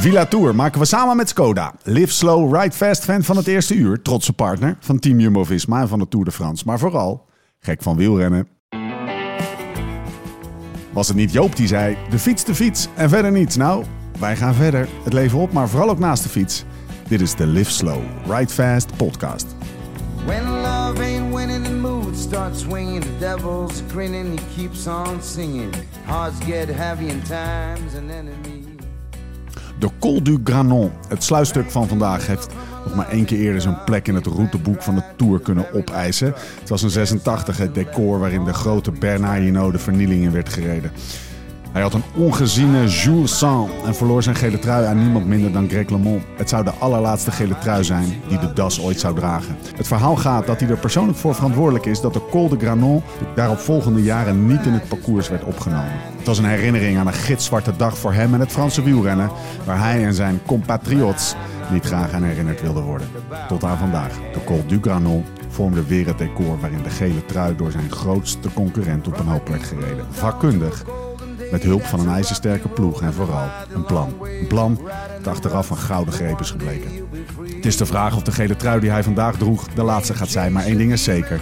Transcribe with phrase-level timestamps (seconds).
[0.00, 1.74] Villa Tour maken we samen met Skoda.
[1.82, 4.02] Live slow, ride fast fan van het eerste uur.
[4.02, 6.64] Trotse partner van Team Jumbo-Visma en van de Tour de France.
[6.66, 7.26] Maar vooral
[7.58, 8.48] gek van wielrennen.
[10.92, 13.56] Was het niet Joop die zei, de fiets, de fiets en verder niets?
[13.56, 13.84] Nou,
[14.18, 14.88] wij gaan verder.
[15.04, 16.64] Het leven op, maar vooral ook naast de fiets.
[17.08, 19.46] Dit is de Live Slow, Ride Fast podcast.
[20.26, 23.02] When love ain't winning, the mood starts swinging.
[23.02, 25.74] The devil's grinning, he keeps on singing.
[26.04, 28.59] Hearts get heavy and time's an enemy.
[29.80, 32.48] De Col du Granon, het sluitstuk van vandaag, heeft
[32.84, 36.34] nog maar één keer eerder zijn plek in het routeboek van de Tour kunnen opeisen.
[36.60, 40.48] Het was een 86 het decor waarin de grote Bernard Hinault de vernieling in werd
[40.48, 40.92] gereden.
[41.72, 45.68] Hij had een ongeziene jour sans en verloor zijn gele trui aan niemand minder dan
[45.68, 46.22] Greg LeMond.
[46.36, 49.56] Het zou de allerlaatste gele trui zijn die de das ooit zou dragen.
[49.76, 53.02] Het verhaal gaat dat hij er persoonlijk voor verantwoordelijk is dat de Col de Granon
[53.18, 55.92] de daaropvolgende jaren niet in het parcours werd opgenomen.
[56.16, 59.30] Het was een herinnering aan een gitzwarte dag voor hem en het Franse wielrennen,
[59.64, 61.34] waar hij en zijn compatriots
[61.72, 63.08] niet graag aan herinnerd wilden worden.
[63.48, 64.12] Tot aan vandaag.
[64.32, 68.52] De Col du Granon vormde weer het decor waarin de gele trui door zijn grootste
[68.52, 70.06] concurrent op een hoop werd gereden.
[70.10, 70.84] Vakkundig,
[71.50, 74.14] met hulp van een ijzersterke ploeg en vooral een plan.
[74.40, 74.80] Een plan
[75.22, 76.90] dat achteraf een gouden greep is gebleken.
[77.56, 80.28] Het is de vraag of de gele trui die hij vandaag droeg de laatste gaat
[80.28, 81.40] zijn, maar één ding is zeker.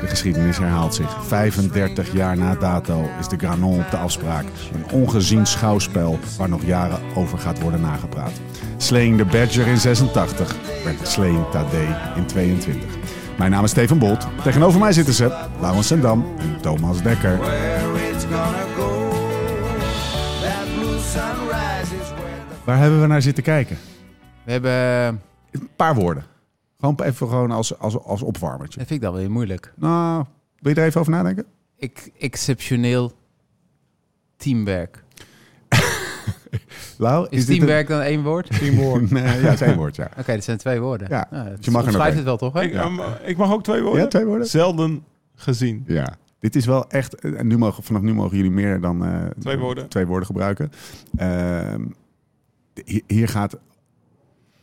[0.00, 1.26] De geschiedenis herhaalt zich.
[1.26, 4.44] 35 jaar na dato is de Granon op de afspraak.
[4.72, 8.40] Een ongezien schouwspel waar nog jaren over gaat worden nagepraat.
[8.76, 12.84] Slaying the Badger in 86 werd Slaying Tadej in 22.
[13.38, 14.26] Mijn naam is Steven Bolt.
[14.42, 17.38] Tegenover mij zitten ze Laurens Sendam en Thomas Dekker.
[22.70, 23.76] Waar hebben we naar zitten kijken?
[24.44, 24.72] We hebben...
[25.50, 26.24] Een paar woorden.
[26.78, 28.78] Gewoon even gewoon als, als, als opwarmertje.
[28.78, 29.72] Dat vind ik dan weer moeilijk.
[29.76, 30.24] Nou,
[30.58, 31.44] wil je er even over nadenken?
[31.76, 33.12] Ik, exceptioneel
[34.36, 35.04] teamwerk.
[36.98, 38.54] Lau, Is, teamwerk dan één woord?
[38.54, 39.08] Oké, een...
[39.10, 40.10] Nee, ja, dat is één woord, ja.
[40.26, 41.08] dat zijn twee woorden.
[41.10, 42.52] Ja, Nou, dus je mag er nog het wel, toch?
[42.52, 42.62] Hè?
[42.62, 44.02] Ik, um, ik mag ook twee woorden.
[44.02, 44.46] Ja, twee woorden?
[44.46, 45.04] Zelden
[45.34, 45.84] gezien.
[45.86, 46.16] Ja.
[46.38, 47.14] Dit is wel echt...
[47.14, 49.04] En nu mogen, vanaf nu mogen jullie meer dan...
[49.04, 49.88] eh, Twee woorden.
[49.88, 50.72] Twee woorden gebruiken.
[51.16, 51.82] Ehm,
[53.06, 53.58] hier gaat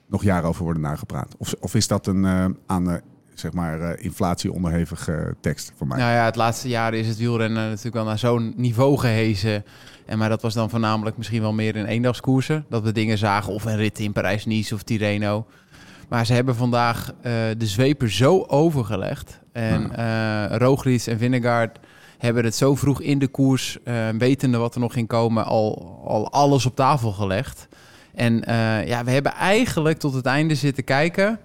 [0.08, 1.36] nog jaren over worden nagepraat.
[1.38, 3.02] Of, of is dat een eh, aan de
[3.40, 5.98] zeg maar, eh, inflatie onderhevige tekst voor mij?
[5.98, 9.64] Nou ja, het laatste jaar is het wielrennen natuurlijk wel naar zo'n niveau gehezen.
[10.06, 12.66] En maar dat was dan voornamelijk misschien wel meer in eendagskoersen.
[12.70, 15.46] Dat we dingen zagen of een rit in Parijs-Nice of Tirreno.
[16.10, 19.40] Maar ze hebben vandaag eh, de zwepen zo overgelegd.
[19.52, 21.80] En eh Roglic en Vingegaard
[22.18, 26.02] hebben het zo vroeg in de koers, eh, wetende wat er nog ging komen, al,
[26.06, 27.68] al alles op tafel gelegd.
[28.18, 31.40] En eh, ja, we hebben eigenlijk tot het einde zitten kijken.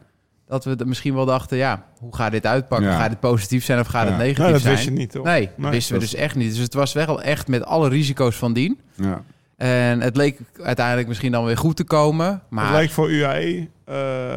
[0.46, 2.88] Dat we er misschien wel dachten, ja, hoe gaat dit uitpakken?
[2.88, 2.96] Ja.
[2.98, 4.08] Gaat het positief zijn of gaat Ja.
[4.08, 4.74] het negatief Nou, dat zijn?
[4.74, 5.24] wist je niet, toch?
[5.24, 6.50] Nee, dat Nee, wisten we dat dus echt niet.
[6.50, 8.80] Dus het was wel echt met alle risico's van dien.
[8.94, 9.22] Ja.
[9.56, 12.42] En het leek uiteindelijk misschien dan weer goed te komen.
[12.48, 13.94] Maar Het leek voor UAE eh,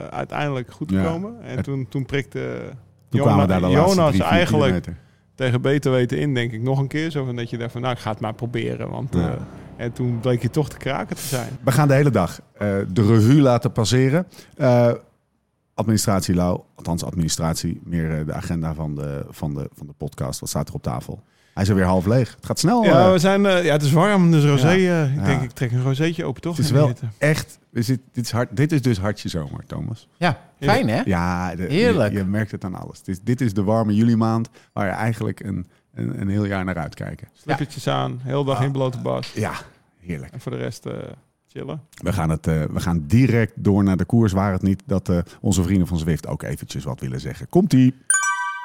[0.07, 1.03] uiteindelijk goed te Ja.
[1.03, 1.35] komen.
[1.44, 2.59] En Het- toen, toen prikte
[3.09, 4.97] Toen Jona- kwamen daar de Jonas eigenlijk kilometer.
[5.35, 7.12] Tegen beter weten in, denk ik, nog een keer.
[7.12, 8.90] Zo van dat je dacht van, nou, ik ga het maar proberen.
[8.90, 9.29] Want, Ja.
[9.29, 9.35] eh,
[9.78, 11.50] en toen bleek je toch te kraken te zijn.
[11.63, 14.28] We gaan de hele dag eh, de revue laten passeren.
[14.57, 14.91] Eh,
[15.74, 20.40] administratie Lau, althans administratie, meer de agenda van de, van, de, van de podcast.
[20.40, 21.24] Wat staat er op tafel?
[21.53, 22.35] Hij is er weer half leeg.
[22.35, 22.84] Het gaat snel.
[22.84, 24.72] Ja, we zijn, ja, het is warm, dus rosé.
[24.72, 25.03] Ja.
[25.03, 26.56] ik denk, ik trek een rozeetje open, toch?
[26.56, 27.59] het is wel echt...
[27.75, 30.08] we zitten- dit, is hard, dit is dus hartje zomer, Thomas.
[30.18, 31.02] ja, fijn hè?
[31.06, 32.12] Ja, de- Heerlijk.
[32.12, 33.02] Je, je merkt het aan alles.
[33.02, 36.66] Dit, dit is de warme juli maand waar je eigenlijk een, een, een heel jaar
[36.66, 37.28] naar uitkijken.
[37.34, 39.31] Slippertjes aan, heel dag in blote bas.
[39.34, 39.53] Ja,
[40.00, 40.34] heerlijk.
[40.34, 40.94] En voor de rest eh,
[41.47, 41.81] chillen.
[42.02, 45.09] We gaan, het, eh, we gaan direct door naar de koers, waar het niet dat
[45.09, 47.50] eh, onze vrienden van Zwift ook eventjes wat willen zeggen.
[47.50, 47.96] Komt-ie!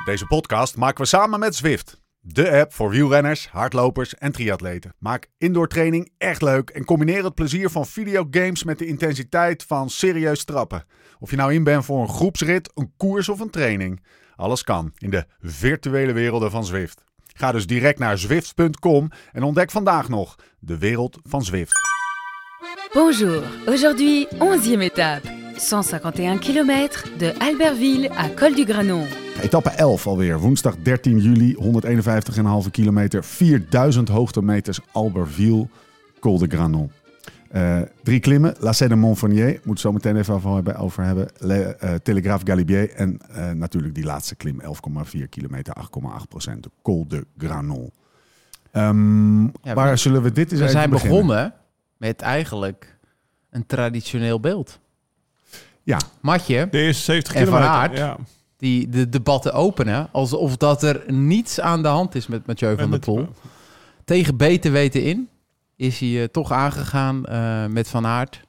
[0.04, 2.00] Deze podcast maken we samen met Zwift.
[2.22, 4.94] De app voor wielrenners, hardlopers en triatleten.
[4.98, 9.90] Maak indoor training echt leuk en combineer het plezier van videogames met de intensiteit van
[9.90, 10.84] serieus trappen.
[11.18, 14.04] Of je nou in bent voor een groepsrit, een koers of een training.
[14.36, 17.04] Alles kan in de virtuele werelden van Zwift.
[17.34, 21.78] Ga dus direct naar zwift.com en ontdek vandaag nog de wereld van Zwift.
[22.92, 25.39] Bonjour, aujourd'hui 11e étape.
[25.60, 29.06] 151 km de Albertville à Col du Granon.
[29.42, 31.54] Etappe 11 alweer, woensdag 13 juli,
[32.64, 35.68] 151,5 kilometer, 4000 hoogtemeters Albertville,
[36.20, 36.90] Col de Granon.
[37.50, 41.28] Eh, drie klimmen, La de Montfonier, moet zo meteen even over hebben, over hebben.
[41.38, 46.70] Le, eh, Telegraaf Galibier en eh, natuurlijk die laatste klim, 11,4 kilometer, 8,8 procent, de
[46.82, 47.90] Col de Granon.
[48.72, 51.18] Ehm, Ja, waar we- zullen we dit eens We even zijn beginnen?
[51.18, 51.54] begonnen
[51.96, 52.98] met eigenlijk
[53.50, 54.78] een traditioneel beeld.
[55.90, 57.60] Ja, Matje, De eerste 70 En Van.
[57.62, 57.96] Aert.
[57.96, 58.16] Ja.
[58.56, 62.90] die de debatten openen alsof dat er niets aan de hand is met Mathieu van
[62.90, 63.28] der Poel.
[64.04, 65.28] Tegen beter weten in
[65.76, 68.40] is hij eh, toch aangegaan eh, met Van Aert.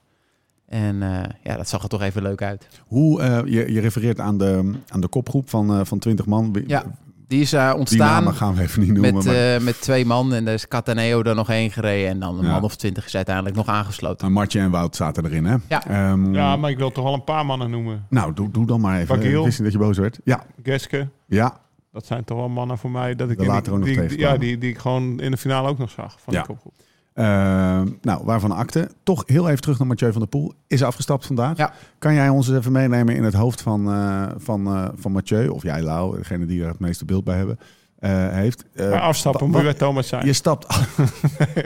[0.67, 2.67] En eh, ja, dat zag er toch even leuk uit.
[2.87, 6.53] Hoe, eh, je, je refereert aan de, aan de kopgroep van, eh, van 20 man.
[6.53, 6.83] Wie- Ja,
[7.31, 9.13] Die is eh, Die ontstaan namen gaan we even niet noemen.
[9.13, 10.33] met, maar, eh, met twee man.
[10.33, 12.09] En daar is Cataneo er nog één gereden.
[12.09, 12.51] En dan een Ja.
[12.51, 14.25] man of twintig is uiteindelijk nog aangesloten.
[14.25, 15.55] maar Martje en Wout zaten erin, hè?
[15.67, 15.87] Ja.
[15.87, 18.05] Ehm, Ja, maar ik wil toch wel een paar mannen noemen.
[18.09, 19.15] Nou, doe, doe dan maar even.
[19.15, 20.19] Ik wist niet dat je boos werd.
[20.23, 21.57] Ja, Geske, ja.
[21.91, 23.15] dat zijn toch wel mannen voor mij.
[23.15, 24.33] Dat ik Er later die, ook nog die, tegenkwamen.
[24.33, 26.41] ja, die, die ik gewoon in de finale ook nog zag van Ja.
[26.41, 26.73] de kopgroep.
[27.13, 28.89] Ehm, nou, waarvan akte.
[29.03, 30.53] Toch heel even terug naar Mathieu van der Poel.
[30.67, 31.57] Is afgestapt vandaag.
[31.57, 31.73] Ja.
[31.99, 35.47] Kan jij ons even meenemen in het hoofd van, eh, van, eh, van Mathieu?
[35.47, 37.59] Of jij, Lau, degene die er het meeste beeld bij hebben,
[37.99, 38.65] eh, heeft.
[38.75, 40.25] Maar afstappen, moet wa- je bij Thomas zijn.
[40.25, 40.65] Je stapt...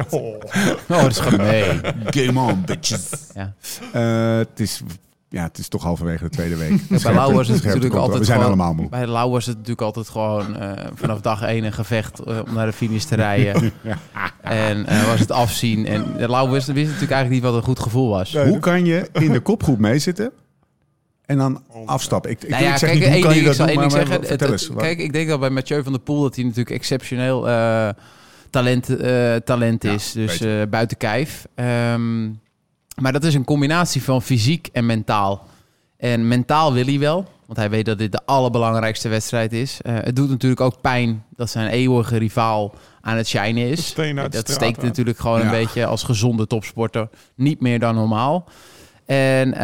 [0.10, 0.22] Oh.
[0.22, 0.42] Oh,
[0.88, 1.82] dat is gemeen.
[2.06, 3.10] Game on, bitches.
[3.34, 3.54] Ja.
[3.94, 4.82] Eh, het, is,
[5.36, 6.88] ja, het is toch halverwege de tweede week.
[7.04, 8.90] bij Lau was het natuurlijk altijd We zijn gewoon- allemaal moe.
[8.90, 12.54] Bij Lau was het natuurlijk altijd gewoon eh, vanaf dag één een gevecht eh, om
[12.54, 13.72] naar de finish te rijden.
[14.42, 15.86] En eh, was het afzien.
[15.86, 18.38] En de Lau wist, wist natuurlijk eigenlijk niet wat een goed gevoel was.
[18.38, 20.32] Hoe kan je in de kopgroep meezitten
[21.26, 22.32] en dan afstappen?
[22.32, 23.76] Ik, ik, Nou ja, ik zeg kijk, niet hoe één kan ding, dat doen, maar,
[23.76, 24.26] maar zeggen.
[24.26, 24.68] vertel Het- eens.
[24.68, 27.90] het- kijk, ik denk dat bij Mathieu van der Poel dat hij natuurlijk exceptioneel eh,
[28.50, 30.12] talent, eh, talent Ja, is.
[30.12, 31.46] Dus eh, buiten kijf.
[31.56, 32.28] Ehm,
[32.96, 35.48] maar dat is een combinatie van fysiek en mentaal.
[35.98, 39.82] En mentaal wil hij wel, want hij weet dat dit de allerbelangrijkste wedstrijd is.
[39.82, 43.94] Eh, het doet natuurlijk ook pijn dat zijn eeuwige rivaal aan het shinen is.
[44.30, 48.48] Dat steekt natuurlijk gewoon een beetje als gezonde topsporter niet meer dan normaal.
[49.06, 49.62] En eh,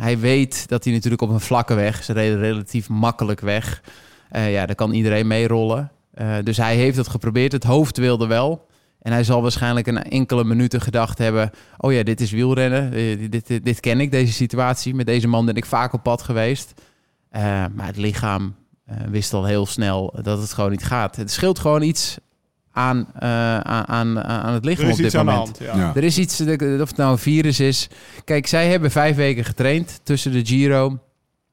[0.00, 3.82] hij weet dat hij natuurlijk op een vlakke weg, ze reden relatief makkelijk weg.
[4.30, 5.90] Eh, ja, daar kan iedereen meerollen.
[6.14, 7.52] Eh, dus hij heeft het geprobeerd.
[7.52, 8.66] Het hoofd wilde wel.
[9.04, 12.92] En hij zal waarschijnlijk een enkele minuten gedacht hebben: Oh ja, dit is wielrennen.
[12.92, 14.94] Eh, dit, dit, dit ken ik, deze situatie.
[14.94, 16.72] Met deze man ben ik vaak op pad geweest.
[17.30, 17.42] Eh,
[17.74, 18.54] maar het lichaam
[18.86, 21.16] eh, wist al heel snel dat het gewoon niet gaat.
[21.16, 22.18] Het scheelt gewoon iets
[22.72, 25.58] aan, eh, aan, aan, aan het lichaam Er op is dit iets aan de moment.
[25.58, 25.78] hand.
[25.78, 25.84] Ja.
[25.84, 25.92] Ja.
[25.94, 27.88] Er is iets, of het nou een virus is.
[28.24, 30.98] Kijk, zij hebben vijf weken getraind tussen de Giro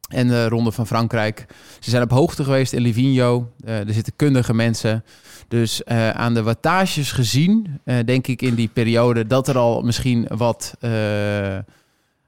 [0.08, 1.46] en de Ronde van Frankrijk.
[1.80, 3.52] Ze zijn op hoogte geweest in Livigno.
[3.64, 5.04] Eh, er zitten kundige mensen.
[5.52, 9.82] Dus eh, aan de wattages gezien, eh, denk ik in die periode dat er al
[9.82, 10.92] misschien wat, eh,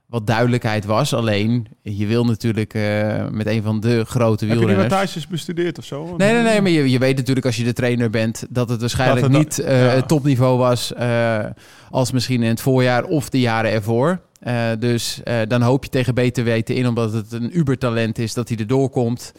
[0.05, 1.13] wat duidelijkheid was.
[1.13, 2.73] Alleen, je wil natuurlijk
[3.31, 4.89] met een van de grote Heb je die wielrenners...
[4.89, 6.15] wattages bestudeerd of zo?
[6.17, 8.79] Nee, nee, nee, maar je, je weet natuurlijk als je de trainer bent dat het
[8.79, 9.73] waarschijnlijk Dat het- niet ja.
[9.73, 10.93] het topniveau was
[11.89, 14.19] als misschien in het voorjaar of de jaren ervoor.
[14.79, 18.57] Dus dan hoop je tegen beter weten in, omdat het een ubertalent is, dat hij
[18.57, 19.33] erdoor komt.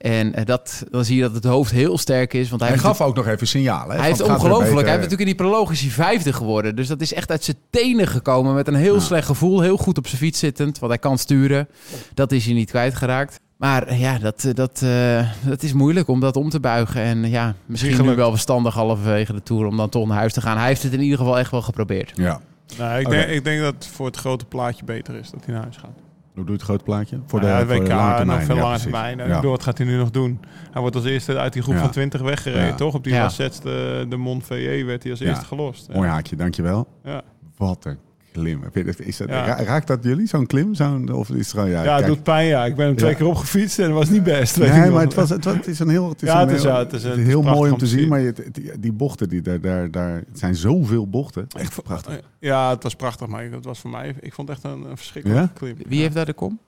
[0.00, 2.50] En eh, dat, dan zie je dat het hoofd heel sterk is.
[2.50, 3.90] Want hij, gaf ook nog even signalen.
[3.90, 4.68] hè, hij heeft ongelooflijk.
[4.68, 6.76] Hij heeft natuurlijk in die proloog is hij vijfde geworden.
[6.76, 9.00] Dus dat is echt uit zijn tenen gekomen met een heel Ja.
[9.00, 9.60] slecht gevoel.
[9.60, 11.68] Heel goed op zijn fiets zittend, want hij kan sturen.
[12.14, 13.40] Dat is hij niet kwijtgeraakt.
[13.56, 17.02] Maar eh, ja, dat, eh, dat, eh, dat is moeilijk om dat om te buigen.
[17.02, 20.40] En ja, misschien nu wel verstandig halverwege de Tour om dan toch naar huis te
[20.40, 20.58] gaan.
[20.58, 22.12] Hij heeft het in ieder geval echt wel geprobeerd.
[22.14, 22.40] Ja.
[22.78, 25.54] Nee, ik, denk, ik denk dat het voor het grote plaatje beter is dat hij
[25.54, 25.98] naar huis gaat.
[26.34, 27.20] Hoe doe je het groot plaatje?
[27.26, 28.26] Voor Nou de, ja, WK, de lange termijn.
[28.38, 29.42] nog veel ja, termijn.
[29.42, 30.40] Wat gaat hij nu nog doen?
[30.72, 31.80] Hij wordt als eerste uit die groep Ja.
[31.80, 32.74] van 20 weggereden, Ja.
[32.74, 32.94] toch?
[32.94, 33.28] Op die Ja.
[33.62, 35.28] de, de Mont Veillé, werd hij als Ja.
[35.28, 35.86] eerste gelost.
[35.86, 35.94] Ja.
[35.94, 36.86] Mooi haakje, dankjewel.
[37.04, 37.22] Ja.
[37.56, 37.98] Wat een
[38.32, 38.62] klim.
[38.62, 39.44] Heb je- Is dat, Ja.
[39.46, 40.74] ra- Raakt dat jullie, zo'n klim?
[40.74, 41.70] Zo'n, of is het gewoon...
[41.70, 42.06] Ja, Ja, het kijk.
[42.14, 42.64] doet pijn, ja.
[42.64, 43.16] Ik ben hem twee Ja.
[43.16, 44.56] keer opgefietst en het was niet best.
[44.58, 44.90] Nee, nog.
[44.92, 46.08] maar het, was, het, was, het is een heel...
[46.08, 47.72] Het is Ja, een het is- heel, ja, het is- het is heel prachtig mooi
[47.72, 48.08] om te zien.
[48.08, 51.46] Maar je- die, die bochten, die, daar, daar, daar, het zijn zoveel bochten.
[51.56, 52.20] Echt prachtig.
[52.38, 54.14] Ja, het was prachtig, maar het was voor mij...
[54.20, 55.50] Ik vond het echt een, een verschrikkelijke Ja?
[55.54, 55.76] klim.
[55.76, 56.02] Wie Ja.
[56.02, 56.58] heeft daar de kom?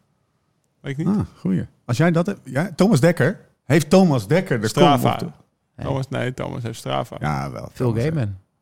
[0.80, 1.16] Weet ik niet.
[1.16, 1.64] Ah, goeie.
[1.84, 2.40] Als jij dat hebt...
[2.44, 3.38] Ja, Thomas Dekker.
[3.64, 5.16] Heeft Thomas Dekker de Strava.
[5.16, 5.34] kom op
[5.76, 7.16] de- Thomas, nee, Thomas heeft Strava.
[7.20, 7.68] Ja, wel.
[7.72, 8.02] Phil Thomas,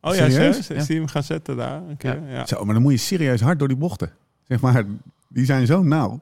[0.01, 0.67] Oh ja, Serieus?
[0.87, 2.21] die hem gaan zetten daar een keer?
[2.29, 2.47] Ja.
[2.47, 4.11] Zo, maar dan moet je serieus hard door die bochten.
[4.49, 4.85] Zeg maar,
[5.29, 6.21] die zijn zo nauw.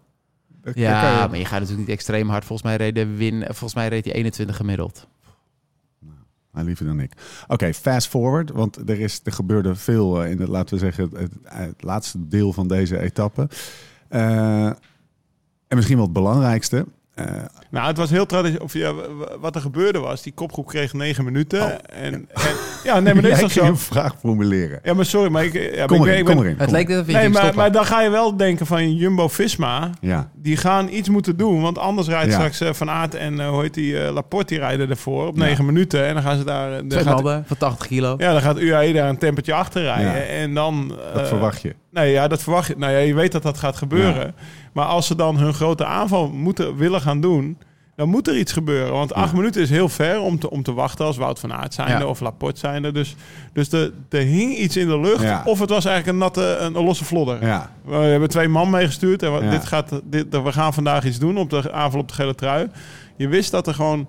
[0.75, 2.45] Ja, je- maar je gaat natuurlijk niet extreem hard.
[2.45, 5.07] Volgens mij reed, de win, volgens mij reed hij 21 gemiddeld.
[6.53, 7.13] Nou, liever dan ik.
[7.47, 8.51] Oké, fast forward.
[8.51, 12.29] Want er, is, er gebeurde veel eh, in het, laten we zeggen, het, het laatste
[12.29, 13.49] deel van deze etappe.
[14.09, 16.87] Eh, en misschien wel het belangrijkste.
[17.19, 18.65] Eh, Nou, het was heel traditioneel.
[18.65, 18.93] Of ja,
[19.41, 21.63] wat er gebeurde was, die kopgroep kreeg negen minuten.
[21.63, 21.69] Oh.
[21.69, 22.27] En, en,
[22.85, 23.65] ja, nee, maar dit is toch zo.
[23.65, 24.81] een vraag formuleren.
[24.83, 26.57] Ja, maar sorry, maar ik, ja, maar kom ik erin, ik ben- kom erin.
[26.59, 27.63] Het kom leek net of je Nee, ging maar, stoppen.
[27.63, 29.91] maar dan ga je wel denken van Jumbo-Visma.
[30.01, 32.33] Ja, Die gaan iets moeten doen, want anders rijdt Ja.
[32.33, 35.37] straks eh, Van Aert en eh, hoe heet die, eh, Laporte, die rijden ervoor op
[35.37, 35.45] Ja.
[35.45, 36.07] negen minuten.
[36.07, 36.71] En dan gaan ze daar...
[36.71, 38.15] Dan Twee gaat, van 80 kilo.
[38.19, 40.13] ja, dan gaat UAE daar een tempertje achter rijden.
[40.13, 40.21] Ja.
[40.21, 40.89] En dan...
[40.89, 41.75] dat eh, verwacht je.
[41.91, 42.75] Nee, ja, dat verwacht je.
[42.77, 44.35] Nou ja, je weet dat dat gaat gebeuren.
[44.73, 47.59] Maar als ze dan hun grote aanval moeten willen gaan doen,
[47.97, 48.93] dan moet er iets gebeuren.
[48.93, 49.37] Want acht Ja.
[49.37, 52.07] minuten is heel ver om te, om te wachten als Wout van Aert zijnde Ja.
[52.07, 52.93] of Laporte zijnde.
[52.93, 53.17] Dus,
[53.53, 55.23] dus de, er hing iets in de lucht.
[55.23, 55.43] Ja.
[55.45, 57.45] Of het was eigenlijk een natte, een, een losse vlodder.
[57.47, 61.37] Ja, We hebben twee man meegestuurd en dit gaat, dit, we gaan vandaag iets doen
[61.39, 62.69] op de aanval op de gele trui.
[63.17, 64.09] Je wist dat er gewoon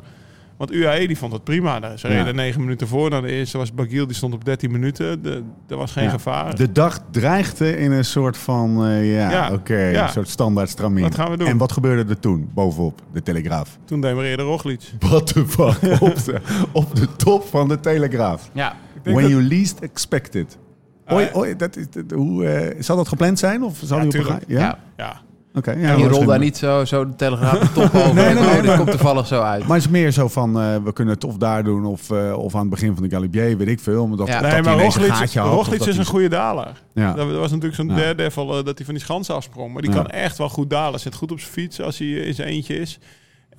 [0.59, 1.79] Want UAE die vond het prima.
[1.79, 2.13] Daar- Ze Ja.
[2.17, 3.09] reden negen minuten voor.
[3.09, 5.21] Dan de eerste was Bagiel, die stond op 13 minuten.
[5.23, 6.09] De, er was geen Ja.
[6.09, 6.55] gevaar.
[6.55, 10.03] De dag dreigde in een soort van, eh, ja, Ja, oké, ja.
[10.03, 11.03] een soort standaard stramien.
[11.03, 11.47] Wat gaan we doen?
[11.47, 13.77] En wat gebeurde er toen, bovenop de Telegraaf?
[13.85, 14.81] Toen demereerde Roglic.
[14.99, 16.01] What the fuck?
[16.01, 16.39] op, de,
[16.71, 18.49] op de top van de Telegraaf.
[18.53, 20.57] Ja, When dat- you least expect it.
[21.05, 23.63] Ah, Oei, dat is, dat- hoe, eh, zal dat gepland zijn?
[23.63, 24.79] Of zal Ja, die op een ja.
[24.97, 25.21] Ja.
[25.59, 25.71] Oké.
[25.71, 28.13] ja, je misschien- rolt daar niet zo, zo de telegraaf de top over.
[28.13, 29.67] Nee, nee, nee, nee, dat maar- komt toevallig zo uit.
[29.67, 32.33] Maar het is meer zo van, eh, we kunnen het of daar doen of, eh,
[32.37, 34.03] of aan het begin van de Galibier, weet ik veel.
[34.03, 34.33] Omdat, Ja.
[34.33, 36.81] dat Nee, hij maar Roglic, dat is een goede daler.
[36.93, 37.13] Ja.
[37.13, 37.95] Dat was natuurlijk zo'n Ja.
[37.95, 39.73] derde uh, dat hij van die schans afsprong.
[39.73, 39.97] Maar die Ja.
[39.97, 40.99] kan echt wel goed dalen.
[40.99, 42.99] Zit goed op zijn fiets als hij in zijn eentje is.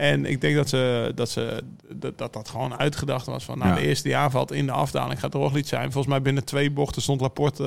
[0.01, 3.45] En ik denk dat ze, dat, ze, dat, dat dat gewoon uitgedacht was.
[3.45, 3.77] Van, nou, Ja.
[3.77, 5.83] de eerste die aanvalt in de afdaling gaat Roglic zijn.
[5.93, 7.65] Volgens mij binnen twee bochten stond Laporte,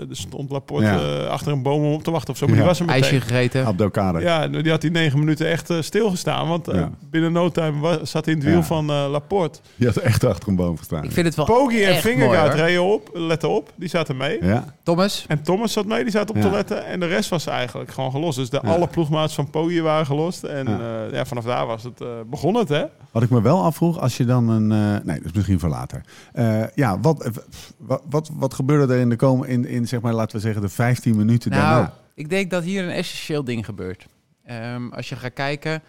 [0.00, 0.98] eh, stond Laporte Ja.
[1.22, 2.46] eh, achter een boom om op te wachten of zo.
[2.46, 2.60] Maar Ja.
[2.60, 3.02] die was er meteen.
[3.02, 3.64] IJsje gegeten.
[3.66, 4.22] Abdelkader.
[4.22, 6.48] Ja, die had die negen minuten echt eh, stilgestaan.
[6.48, 6.90] Want Ja.
[7.10, 8.64] binnen no time wa- zat hij in het wiel Ja.
[8.64, 9.58] van Laporte.
[9.76, 11.04] Die had echt achter een boom gestaan.
[11.04, 12.34] Ik vind het wel Poggi en hoor.
[12.54, 13.72] reden op, letten op.
[13.76, 14.38] Die zaten mee.
[14.44, 16.42] Ja, Thomas, En Thomas zat mee, die zat op Ja.
[16.42, 16.86] te letten.
[16.86, 18.36] En de rest was eigenlijk gewoon gelost.
[18.38, 18.70] Dus de Ja.
[18.70, 20.42] alle ploegmaats van Poggi waren gelost.
[20.42, 20.66] En
[21.12, 22.84] ja, vanaf daar was het, eh, begon het, hè?
[23.10, 24.72] Wat ik me wel afvroeg, als je dan een...
[24.72, 26.04] eh, nee, dat is misschien voor later.
[26.32, 27.30] Eh, ja, wat,
[27.76, 30.62] wat, wat, wat gebeurde er in de komen in, in, zeg maar, laten we zeggen,
[30.62, 31.94] de 15 minuten Nou, daarna?
[32.14, 34.06] ik denk dat hier een essentieel ding gebeurt.
[34.44, 35.82] Ehm, als je gaat kijken,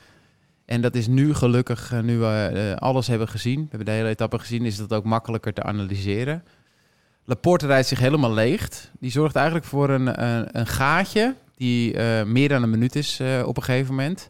[0.65, 4.09] en dat is nu gelukkig, nu we eh, alles hebben gezien, we hebben de hele
[4.09, 6.43] etappe gezien, is dat ook makkelijker te analyseren.
[7.25, 8.89] Laporte rijdt zich helemaal leeg.
[8.99, 13.19] Die zorgt eigenlijk voor een, een, een gaatje die eh, meer dan een minuut is
[13.19, 14.29] eh, op een gegeven moment.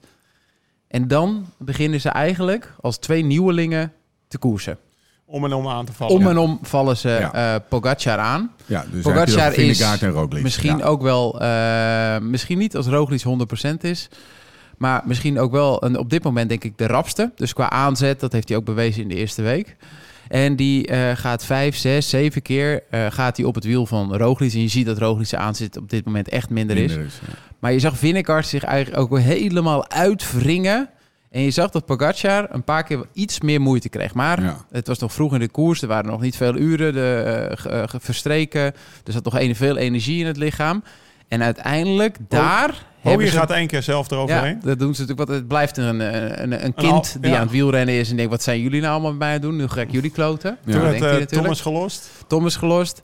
[0.93, 3.91] En dan beginnen ze eigenlijk als twee nieuwelingen
[4.27, 4.77] te koersen.
[5.25, 6.15] Om en om aan te vallen.
[6.15, 7.33] Om en om vallen ze Ja.
[7.55, 8.51] eh Pogacar aan.
[8.65, 10.43] Ja, dus Pogacar is en Roglic.
[10.43, 10.83] Misschien Ja.
[10.85, 14.09] ook wel, eh, misschien niet als Roglic 100% is.
[14.77, 17.31] Maar misschien ook wel een, op dit moment denk ik de rapste.
[17.35, 19.75] Dus qua aanzet, dat heeft hij ook bewezen in de eerste week.
[20.27, 24.15] En die eh, gaat vijf, zes, zeven keer eh, gaat hij op het wiel van
[24.17, 24.53] Roglic.
[24.53, 26.89] En je ziet dat Roglic aanzet op dit moment echt minder, is.
[26.89, 27.33] Minder is, ja.
[27.63, 30.89] Maar je zag Vingegaard zich eigenlijk ook helemaal uitwringen.
[31.31, 34.13] En je zag dat Pogacar een paar keer iets meer moeite kreeg.
[34.13, 34.57] Maar Ja.
[34.71, 35.81] het was nog vroeg in de koers.
[35.81, 37.23] Er waren nog niet veel uren de,
[37.67, 38.61] eh, eh, verstreken.
[39.03, 40.83] Er zat nog een, veel energie in het lichaam.
[41.27, 42.85] En uiteindelijk daar...
[43.01, 44.59] Poggi ze- gaat één keer zelf ja, eroverheen.
[44.63, 45.27] dat doen ze natuurlijk.
[45.29, 47.37] Want het blijft een, een, een, een kind die ja.
[47.37, 48.09] aan het wielrennen is.
[48.09, 49.55] En denkt, wat zijn jullie nou allemaal bij mij aan het doen?
[49.55, 50.57] Nu ga ik jullie kloten.
[50.65, 50.71] Ja.
[50.71, 51.29] Toen werd eh, natuurlijk.
[51.29, 52.09] Thomas gelost.
[52.27, 53.01] Thomas gelost.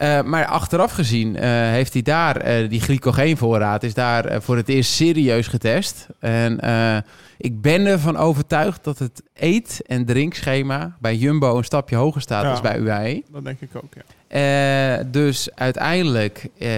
[0.00, 4.68] Eh, maar achteraf gezien eh, heeft hij daar, eh, die glycogeenvoorraad is daar voor het
[4.68, 6.06] eerst serieus getest.
[6.18, 6.96] En eh,
[7.38, 12.42] ik ben ervan overtuigd dat het eet- en drinkschema bij Jumbo een stapje hoger staat
[12.42, 12.52] Ja.
[12.52, 13.22] dan bij UAE.
[13.32, 14.98] Dat denk ik ook, ja.
[14.98, 16.68] Eh, dus uiteindelijk eh,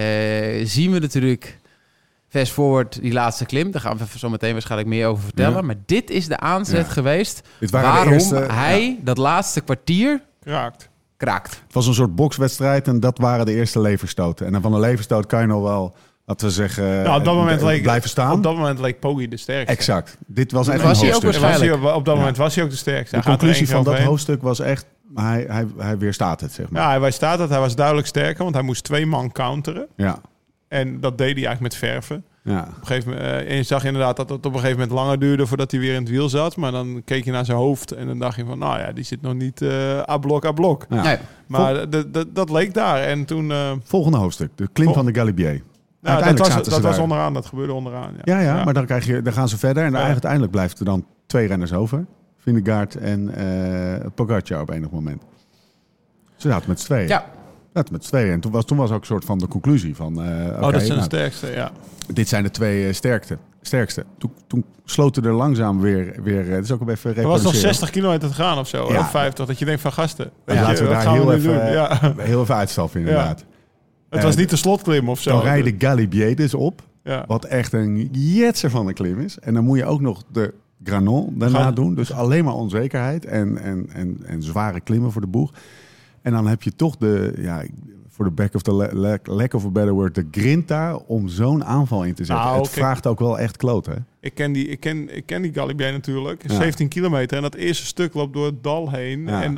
[0.65, 1.57] zien we natuurlijk
[2.29, 3.71] fast forward die laatste klim.
[3.71, 5.55] Daar gaan we zo meteen waarschijnlijk meer over vertellen.
[5.55, 5.61] Ja.
[5.61, 6.91] Maar dit is de aanzet Ja.
[6.91, 8.95] geweest Dit waren de waarom eerste- hij ja.
[9.01, 10.89] dat laatste kwartier Kraakt.
[11.23, 11.49] Kraakt.
[11.65, 14.45] Het was een soort bokswedstrijd en dat waren de eerste leverstoten.
[14.45, 17.35] En dan van de leverstoot kan je nog wel, laten we zeggen, Nou, op dat
[17.35, 18.31] moment eh, leek, blijven staan.
[18.31, 19.71] Op dat moment leek Poggi de sterkste.
[19.75, 20.17] Exact.
[20.27, 21.43] Dit was echt Was een hij ook hoofdstuk.
[21.43, 21.97] En was hij, waarschijnlijk.
[21.97, 22.19] op dat Ja.
[22.19, 23.15] moment was hij ook de sterkste.
[23.17, 26.81] De conclusie van dat hoofdstuk was echt, hij, hij, hij weerstaat het, zeg maar.
[26.81, 27.49] Ja, hij staat het.
[27.49, 29.87] Hij was duidelijk sterker, want hij moest twee man counteren.
[29.95, 30.17] Ja,
[30.67, 32.25] En dat deed hij eigenlijk met verven.
[32.43, 32.61] Ja.
[32.61, 34.97] Op een gegeven moment, eh, en je zag inderdaad dat het op een gegeven moment
[34.97, 36.55] langer duurde voordat hij weer in het wiel zat.
[36.57, 39.03] Maar dan keek je naar zijn hoofd en dan dacht je van, nou ja, die
[39.03, 40.85] zit nog niet eh à blok, à blok.
[40.89, 41.01] ja.
[41.03, 41.85] Nee, Maar
[42.33, 43.01] dat leek daar.
[43.01, 45.61] En toen, eh, Volgende hoofdstuk, de klim Vol- van de Galibier.
[46.01, 48.13] nou, dat was, dat was onderaan, dat gebeurde onderaan.
[48.23, 49.83] Ja, ja, maar dan, krijg je, dan gaan ze verder.
[49.83, 50.01] En Ja.
[50.03, 52.05] uiteindelijk blijft er dan twee renners over.
[52.37, 55.21] Vingegaard en eh Pogacar op enig moment.
[56.35, 57.07] Ze zaten met z'n tweeën.
[57.07, 57.25] ja.
[57.73, 58.31] Zaten met z'n tweeën.
[58.31, 60.23] En toen was, toen was ook een soort van de conclusie van...
[60.23, 61.71] eh, oh, dat is de nou, sterkste, ja.
[62.13, 64.05] dit zijn de twee eh, sterkte, sterkste.
[64.17, 66.15] Toen, toen sloten er langzaam weer...
[66.23, 67.59] weer eh, het is ook even Er was nog reproduceren.
[67.59, 68.91] 60 kilometer te gaan of zo.
[68.91, 68.99] Ja.
[68.99, 69.45] Of 50.
[69.45, 70.31] Dat je denkt van gasten.
[70.45, 71.71] Ja, laten we daar heel we even, doen?
[71.71, 72.13] Ja.
[72.17, 73.45] Heel even uitstappen inderdaad.
[74.09, 75.29] Het was niet de slotklim of zo.
[75.29, 76.81] Dan rij je de Galibier dus op.
[77.27, 79.39] Wat echt een jetser van een klim is.
[79.39, 80.53] En dan moet je ook nog de
[80.83, 81.95] Granon daarna Gaan- doen.
[81.95, 85.51] Dus alleen maar onzekerheid en, en, en, en zware klimmen voor de boeg.
[86.23, 87.63] En dan heb je toch de, ja,
[88.07, 91.27] voor de back of the la- lack, lack of a better word, de grinta om
[91.27, 92.45] zo'n aanval in te zetten.
[92.45, 92.79] Nou, het kijk.
[92.85, 93.95] vraagt ook wel echt kloot, hè?
[94.19, 96.49] Ik ken die, ik ken, ik ken die Galibier natuurlijk.
[96.49, 96.55] Ja.
[96.55, 97.37] 17 kilometer.
[97.37, 99.25] En dat eerste stuk loopt door het dal heen.
[99.27, 99.43] Ja.
[99.43, 99.57] En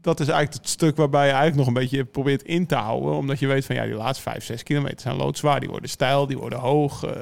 [0.00, 3.12] dat is eigenlijk het stuk waarbij je eigenlijk nog een beetje probeert in te houden.
[3.12, 5.60] Omdat je weet van ja, die laatste 5, 6 kilometer zijn loodzwaar.
[5.60, 7.04] Die worden steil, die worden hoog.
[7.04, 7.20] eh,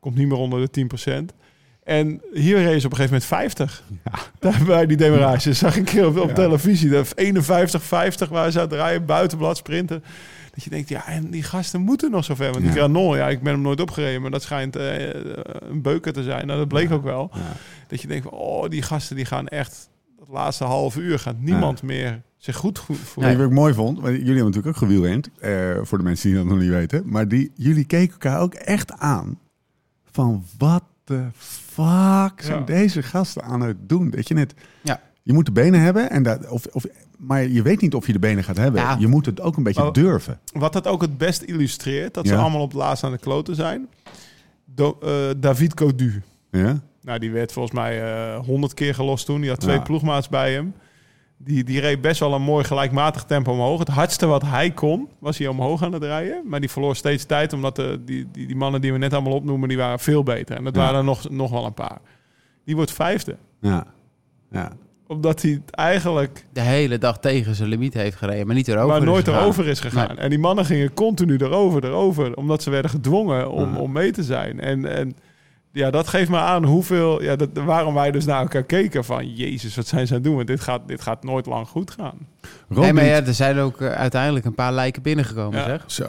[0.00, 1.32] komt niet meer onder de 10%.
[1.90, 3.82] En hier reed ze op een gegeven moment 50.
[4.38, 5.52] Daar bij die demarage.
[5.52, 6.88] Zag ik een keer op, op televisie.
[6.88, 10.02] De 51, 50 waar ze aan rijden, buitenblad sprinten.
[10.54, 12.50] Dat je denkt, ja, en die gasten moeten nog zo ver.
[12.50, 12.72] Want die Ja.
[12.72, 15.14] Granon, ja, ik ben hem nooit opgereden, maar dat schijnt eh,
[15.68, 16.46] een beuker te zijn.
[16.46, 17.30] Nou, dat bleek ook wel.
[17.34, 17.40] Ja.
[17.88, 19.88] Dat je denkt, oh, die gasten die gaan echt...
[20.18, 23.32] Dat laatste half uur gaat niemand meer zich goed voelen.
[23.32, 24.00] je wat ik mooi vond?
[24.00, 27.02] Want Jullie hebben natuurlijk ook gewielrend, eh, voor de mensen die dat nog niet weten.
[27.06, 29.38] Maar die, jullie keken elkaar ook echt aan
[30.10, 31.26] van wat de
[31.86, 32.64] fuck zijn Ja.
[32.64, 34.10] deze gasten aan het doen?
[34.10, 35.00] Dat je net, Ja.
[35.22, 36.84] je moet de benen hebben, en dat, of, of,
[37.18, 38.80] maar je weet niet of je de benen gaat hebben.
[38.80, 38.96] Ja.
[38.98, 40.38] Je moet het ook een beetje durven.
[40.52, 43.54] Wat dat ook het best illustreert, dat ze allemaal op het laatst aan de kloten
[43.54, 43.88] zijn.
[44.64, 46.22] Do- eh, David Codu.
[46.50, 46.80] Ja?
[47.02, 49.40] Nou, die werd volgens mij honderd keer gelost toen.
[49.40, 50.74] Die had twee ploegmaats bij hem.
[51.44, 53.78] Die, die reed best wel een mooi gelijkmatig tempo omhoog.
[53.78, 56.42] Het hardste wat hij kon, was hij omhoog aan het rijden.
[56.46, 59.32] Maar die verloor steeds tijd, omdat de, die, die, die mannen die we net allemaal
[59.32, 60.56] opnoemen, die waren veel beter.
[60.56, 60.80] En dat Ja.
[60.80, 61.98] waren er nog, nog wel een paar.
[62.64, 63.36] Die wordt vijfde.
[63.60, 63.86] Ja.
[64.50, 64.72] ja.
[65.06, 68.88] Omdat hij het eigenlijk De hele dag tegen zijn limiet heeft gereden, maar niet erover.
[68.88, 70.08] maar nooit erover is gegaan.
[70.08, 70.16] Nee.
[70.16, 72.36] En die mannen gingen continu erover, erover.
[72.36, 73.78] Omdat ze werden gedwongen om, Ja.
[73.80, 74.60] om mee te zijn.
[74.60, 75.16] En, en
[75.72, 77.22] ja, dat geeft me aan hoeveel...
[77.22, 79.34] Ja, dat, waarom wij dus naar elkaar keken van...
[79.34, 80.36] Jezus, wat zijn ze aan het doen?
[80.36, 82.18] Want dit gaat, dit gaat nooit lang goed gaan.
[82.68, 85.64] Nee, maar ja, er zijn ook eh, uiteindelijk een paar lijken binnengekomen, Ja.
[85.64, 85.82] zeg.
[85.86, 86.08] Zo.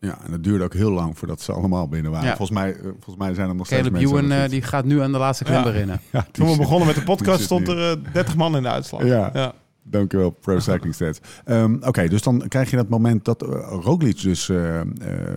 [0.00, 2.28] Ja, en dat duurde ook heel lang voordat ze allemaal binnen waren.
[2.28, 2.36] Ja.
[2.36, 4.62] Volgens, mij, eh, volgens mij zijn er nog steeds Caleb mensen Ewan de eh, die
[4.62, 5.62] gaat nu aan de laatste klim Ja.
[5.62, 6.00] beginnen.
[6.32, 9.04] Toen we begonnen met de podcast stond er eh, 30 man in de uitslag.
[9.04, 9.52] Ja.
[9.90, 11.20] Dankjewel, Pro Cycling Stats.
[11.44, 13.48] Ehm, Oké, dus dan krijg je dat moment dat eh,
[13.82, 14.86] Roglic dus eh, eh,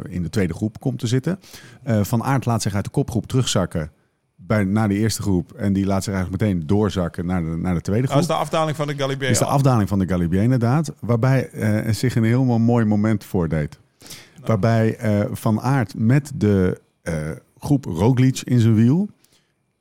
[0.10, 1.40] in de tweede groep komt te zitten.
[1.86, 3.92] Van Aert laat zich uit de kopgroep terugzakken
[4.36, 5.52] bij, naar de eerste groep.
[5.52, 8.38] En die laat zich eigenlijk meteen doorzakken naar de, naar de tweede Dat is groep.
[8.38, 9.30] de afdaling van de Galibier.
[9.30, 10.94] is de afdaling van de Galibier inderdaad.
[11.00, 11.50] Waarbij
[11.92, 13.80] zich een helemaal mooi moment voordeed.
[14.46, 16.82] Waarbij eh, Van Aert met de
[17.58, 19.10] groep Roglic in zijn wiel...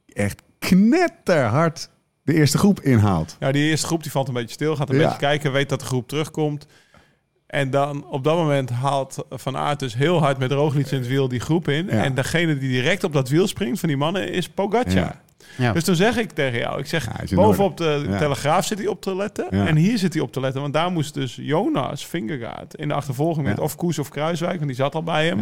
[0.07, 1.91] echt knetterhard
[2.23, 3.37] de eerste groep inhaalt.
[3.41, 4.77] Ja, die eerste groep die valt een beetje stil.
[4.77, 5.03] Gaat een Ja.
[5.03, 6.67] beetje kijken, weet dat de groep terugkomt.
[7.47, 11.07] En dan op dat moment haalt Van Aert dus heel hard met Roglic in het
[11.09, 11.87] wiel die groep in.
[11.87, 12.05] Ja.
[12.05, 14.93] En degene die direct op dat wiel springt van die mannen is Pogacar.
[14.93, 15.21] Ja.
[15.57, 15.73] Ja.
[15.73, 18.19] Dus toen zeg ik tegen jou, ik zeg, Ja, bovenop de Ja.
[18.19, 19.51] Telegraaf zit hij op te letten.
[19.51, 20.61] En hier zit hij op te letten.
[20.61, 24.55] Want daar moest dus Jonas Vingegaard in de achtervolging met of Koes of Kruiswijk.
[24.55, 25.41] Want die zat al bij hem.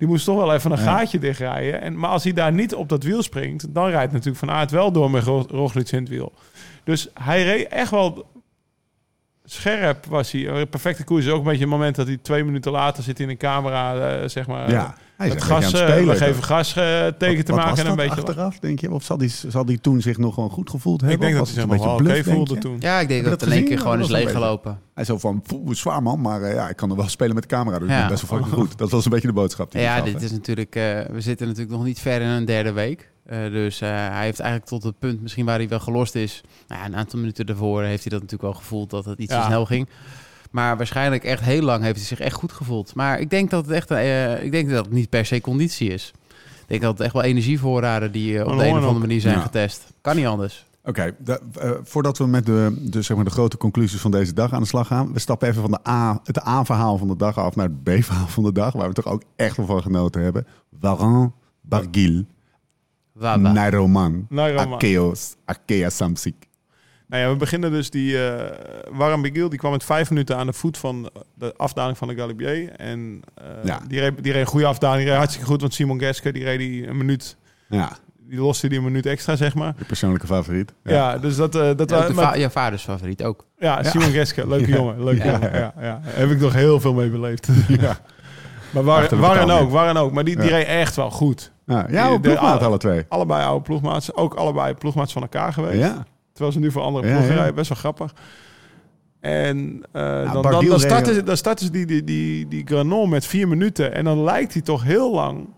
[0.00, 0.82] Die moest toch wel even een Ja.
[0.84, 1.80] gaatje dichtrijden.
[1.80, 4.70] En, maar als hij daar niet op dat wiel springt, dan rijdt natuurlijk Van Aert
[4.70, 6.32] wel door met Ro- Roglic in het wiel.
[6.84, 8.26] Dus hij reed echt wel
[9.52, 10.48] scherp was hij.
[10.48, 11.28] Een perfecte koers.
[11.28, 14.28] Ook een beetje het moment dat hij twee minuten later zit in een camera, eh,
[14.28, 14.70] zeg maar.
[14.70, 16.06] Ja, hij is het gas, eh, het spelen.
[16.14, 18.22] we geven gas eh, teken te Wat maken was en een dat beetje.
[18.22, 18.90] achteraf, denk je?
[18.90, 21.18] Of zal die, zal die toen zich nog gewoon goed gevoeld hebben?
[21.18, 22.76] Ik denk Of dat was hij zich nog wel beetje oké bluff, voelde toen.
[22.80, 24.78] Ja, ik denk dat dat het in één keer gewoon is leeggelopen.
[24.94, 27.42] Hij zo van, "Poeh, zwaar man, maar eh, ja, ik kan er wel spelen met
[27.42, 27.78] de camera.
[27.78, 28.00] Dus ik Ja.
[28.00, 28.78] ben best wel fucking goed.
[28.78, 30.74] Dat was een beetje de boodschap Ja, gaf, dit is natuurlijk.
[30.76, 33.10] eh, we zitten natuurlijk nog niet ver in een derde week.
[33.30, 36.40] Eh, dus eh, hij heeft eigenlijk tot het punt misschien waar hij wel gelost is.
[36.68, 39.32] Nou ja, een aantal minuten daarvoor heeft hij dat natuurlijk wel gevoeld dat het iets
[39.32, 39.40] Ja.
[39.40, 39.88] te snel ging.
[40.50, 42.94] Maar waarschijnlijk echt heel lang heeft hij zich echt goed gevoeld.
[42.94, 45.88] Maar ik denk dat het echt, eh, ik denk dat het niet per se conditie
[45.92, 46.12] is.
[46.60, 49.34] Ik denk dat het echt wel energievoorraden die op de een of andere manier zijn
[49.34, 49.40] Ja.
[49.40, 49.86] getest.
[50.00, 50.66] Kan niet anders.
[50.84, 54.32] Oké, da- eh, voordat we met de, de, zeg maar de grote conclusies van deze
[54.32, 55.12] dag aan de slag gaan.
[55.12, 58.26] We stappen even van de A, het A-verhaal van de dag af naar het B-verhaal
[58.26, 58.72] van de dag.
[58.72, 60.46] Waar we toch ook echt wel van genoten hebben.
[60.80, 62.24] Warren Barguil,
[63.20, 63.52] Waba.
[63.52, 64.72] Nairoman, Nairaman.
[64.74, 66.34] Akeos, Akea Samsic.
[67.06, 68.50] Nou ja, we beginnen dus die eh
[68.92, 72.14] Warren Bigil, die kwam met vijf minuten aan de voet van de afdaling van de
[72.14, 72.70] Galibier.
[72.76, 73.80] En eh, Ja.
[73.88, 76.44] die, reed, die reed een goede afdaling, die reed hartstikke goed, want Simon Geske, die
[76.44, 77.36] reed die een minuut,
[77.68, 77.96] Ja,
[78.28, 79.74] die loste die een minuut extra, zeg maar.
[79.78, 80.72] je persoonlijke favoriet.
[80.84, 83.44] Ja, dus dat, eh, dat Ja, maar- jouw vaders favoriet ook.
[83.58, 84.76] ja, Simon Geske, leuke Ja.
[84.76, 85.32] jongen, leuke Ja.
[85.32, 85.52] jongen.
[85.52, 86.00] Ja, ja.
[86.04, 87.48] Daar heb ik nog heel veel mee beleefd.
[87.68, 87.98] ja.
[88.72, 89.50] maar Warren betaling.
[89.60, 90.56] ook, Warren ook, maar die, die Ja.
[90.56, 91.52] reed echt wel goed.
[91.70, 93.04] Ja, ja De- op ploegmaat alle twee.
[93.08, 95.78] Allebei oude ploegmaats, ook allebei ploegmaats van elkaar geweest.
[95.78, 97.54] Ja, Terwijl ze nu voor andere ploegen rijden.
[97.54, 98.14] Best wel grappig.
[99.20, 102.62] En eh, dan, dan, Barguil dan, starten, ze- dan starten ze die, die, die, die
[102.66, 103.94] Granon met vier minuten.
[103.94, 105.48] En dan lijkt hij toch heel lang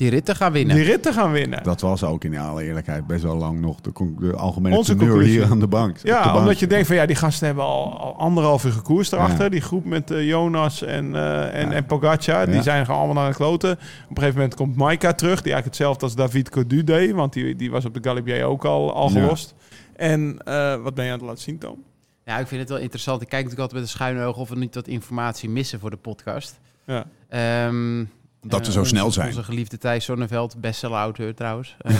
[0.00, 0.76] Die ritten gaan winnen.
[0.76, 1.62] die rit te gaan winnen.
[1.62, 5.08] dat was ook in alle eerlijkheid best wel lang nog de, de algemene Onze teneur
[5.08, 5.38] conclusie.
[5.40, 6.00] hier aan de bank.
[6.00, 6.36] De ja, bank.
[6.36, 9.44] omdat je denkt van ja, die gasten hebben al, al anderhalf uur gekoerst erachter.
[9.44, 9.48] Ja.
[9.50, 11.72] Die groep met eh, Jonas en, eh, en, Ja.
[11.74, 12.62] en Pogacar, die Ja.
[12.62, 13.70] zijn gewoon allemaal naar de kloten.
[13.72, 17.12] Op een gegeven moment komt Maika terug, die eigenlijk hetzelfde als David Codu deed.
[17.12, 19.20] Want die, die was op de Galibier ook al, al Ja.
[19.20, 19.54] gelost.
[19.96, 21.78] En eh, wat ben je aan het laten zien, Toon?
[22.24, 23.22] Ja, ik vind het wel interessant.
[23.22, 25.90] Ik kijk natuurlijk altijd met een schuine oog of we niet wat informatie missen voor
[25.90, 26.60] de podcast.
[26.86, 27.04] Ja.
[27.28, 28.04] Ehm,
[28.42, 29.26] Dat we eh, zo onze- snel zijn.
[29.28, 31.76] Onze geliefde Thijs Zonneveld, bestseller-auteur trouwens.
[31.78, 31.94] Eh,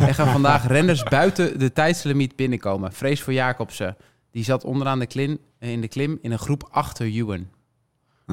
[0.08, 2.92] er gaan vandaag renners buiten de tijdslimiet binnenkomen.
[2.92, 3.96] Vrees voor Jacobsen.
[4.30, 7.46] Die zat onderaan de klim, in de klim in een groep achter Ewan.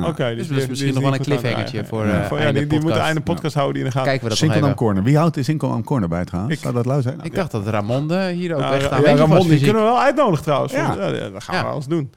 [0.03, 2.37] Oké, Dus die- misschien die nog wel een aan het cliffhangertje voor, Ja, eh, voor-
[2.37, 3.05] ja, einde die, die moeten podcast.
[3.07, 4.09] einde podcast houden die in de gaten.
[4.11, 4.85] Kijken we dat nog Sinkeldam even.
[4.85, 5.03] Corner.
[5.03, 6.55] Wie houdt de Sinkeldam Corner bij trouwens?
[6.55, 6.61] Ik.
[6.61, 7.19] Zou dat lui zijn?
[7.23, 9.63] Ik dacht dat Ramon eh, hier ook Ja, echt ja, aanwezig Ramon, was die fysiek.
[9.65, 10.73] kunnen we wel uitnodigen trouwens.
[10.73, 10.95] Ja.
[10.95, 11.07] Ja.
[11.07, 11.69] ja, dat gaan Ja.
[11.69, 12.11] we eens doen.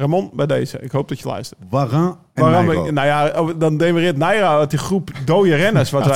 [0.00, 0.78] Ramon, bij deze.
[0.80, 1.60] Ik hoop dat je luistert.
[1.70, 5.90] Waran en Waarom ik, nou ja, oh, dan demereert Naira uit die groep dode renners.
[5.90, 6.06] Wat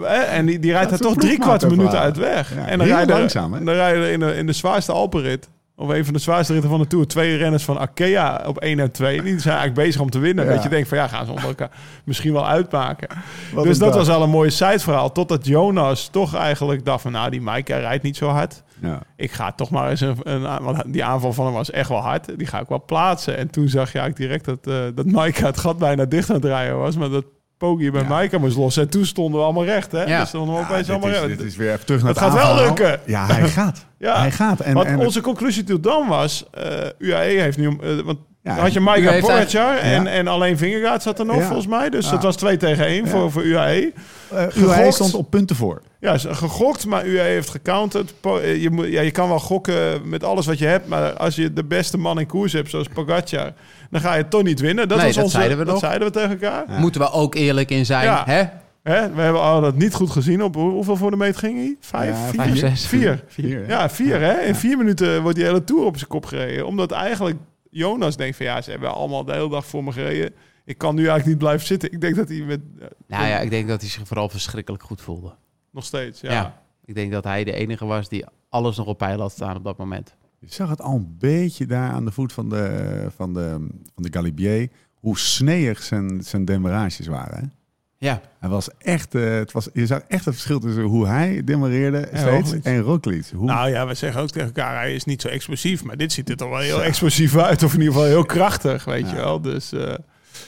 [0.00, 2.54] wij, en die, die rijdt er toch drie kwart minuten uit weg.
[2.54, 3.64] Ja, en dan rijden, langzaam, hè?
[3.64, 6.80] dan rijden in de, in de zwaarste Alpenrit, of een van de zwaarste ritten van
[6.80, 9.22] de Tour, twee renners van Arkea op 1 en 2.
[9.22, 10.44] Die zijn eigenlijk bezig om te winnen.
[10.44, 10.54] Ja.
[10.54, 11.70] Dat je denkt van ja, gaan ze onder elkaar
[12.04, 13.08] misschien wel uitmaken.
[13.54, 13.98] Wat dus dat dag.
[13.98, 15.12] was al een mooie sideverhaal.
[15.12, 18.62] Totdat Jonas toch eigenlijk dacht van nou, die hij rijdt niet zo hard.
[18.82, 19.02] Ja.
[19.16, 21.98] Ik ga toch maar eens een, een want die aanval van hem was echt wel
[22.00, 22.38] hard.
[22.38, 23.36] Die ga ik wel plaatsen.
[23.36, 26.36] En toen zag je eigenlijk direct dat, eh dat Maaike het gat bijna dicht aan
[26.36, 26.96] het rijden was.
[26.96, 27.24] Maar dat
[27.58, 28.08] Poggi bij Ja.
[28.08, 28.76] Maaike moest los.
[28.76, 29.92] En toen stonden we allemaal recht.
[29.92, 30.02] Hè?
[30.04, 30.20] Ja.
[30.20, 31.28] Dus stonden we opeens allemaal is, recht.
[31.38, 32.66] dit is weer even terug naar Het het gaat wel aanverhaal.
[32.76, 33.00] lukken.
[33.06, 33.86] Ja, hij gaat.
[33.98, 34.18] Ja.
[34.18, 34.60] Hij gaat.
[34.60, 37.76] En, Want en onze conclusie toen dan was, eh, UAE heeft nu...
[37.80, 40.10] eh, want Ja, dan had je heeft Pogacar en, Ja.
[40.10, 41.42] en alleen Vingegaard zat er nog Ja.
[41.46, 41.90] volgens mij.
[41.90, 43.10] Dus het was 2 tegen 1 Ja.
[43.10, 43.92] voor, voor UAE.
[44.28, 45.82] eh, UAE stond op punten voor.
[46.00, 48.14] Ja, is gegokt, maar UAE heeft gecounterd.
[48.22, 51.36] Eh, Je, moet, ja, je kan wel gokken met alles wat je hebt, maar als
[51.36, 53.52] je de beste man in koers hebt, zoals Pogacar,
[53.90, 54.88] dan ga je toch niet winnen.
[54.88, 55.82] Dat, Nee, was dat onze, zeiden we dat nog.
[55.82, 56.64] zeiden we tegen elkaar.
[56.80, 58.22] Moeten we ook eerlijk in zijn.
[58.24, 58.42] Hè?
[58.82, 59.12] Hè?
[59.14, 60.42] We hebben al dat niet goed gezien.
[60.42, 61.76] Op hoe- hoeveel voor de meet ging hij?
[61.80, 62.10] Vijf?
[62.10, 62.40] Ja, vier?
[62.42, 62.86] vijf, zes.
[62.86, 63.24] Vier.
[63.28, 63.64] Vier?
[63.68, 64.20] Ja, vier.
[64.20, 64.40] Hè?
[64.40, 66.66] In vier minuten wordt die hele Tour op zijn kop gereden.
[66.66, 67.36] Omdat eigenlijk
[67.70, 70.34] Jonas denkt van ja, ze hebben allemaal de hele dag voor me gereden.
[70.64, 71.92] Ik kan nu eigenlijk niet blijven zitten.
[71.92, 72.60] Ik denk dat hij met...
[72.78, 75.34] eh, Nou ja, ik denk dat hij zich vooral verschrikkelijk goed voelde.
[75.70, 76.32] nog steeds, ja.
[76.32, 76.62] Ja.
[76.84, 79.64] Ik denk dat hij de enige was die alles nog op peil had staan op
[79.64, 80.16] dat moment.
[80.38, 83.50] Je zag het al een beetje daar aan de voet van de, van de,
[83.94, 84.68] van de Galibier.
[84.94, 87.52] Hoe sneeig zijn, zijn demarages waren.
[88.00, 91.44] Ja, Hij was echt, eh, het was, je zag echt het verschil tussen hoe hij
[91.44, 92.64] demareerde steeds Roglic.
[92.64, 93.26] en Roglic.
[93.34, 95.84] Hoe, Nou ja, we zeggen ook tegen elkaar, hij is niet zo explosief.
[95.84, 97.62] Maar dit ziet er toch wel heel explosief uit.
[97.62, 99.10] Of in ieder geval heel krachtig, weet Ja.
[99.10, 99.40] je wel.
[99.40, 99.94] Dus eh,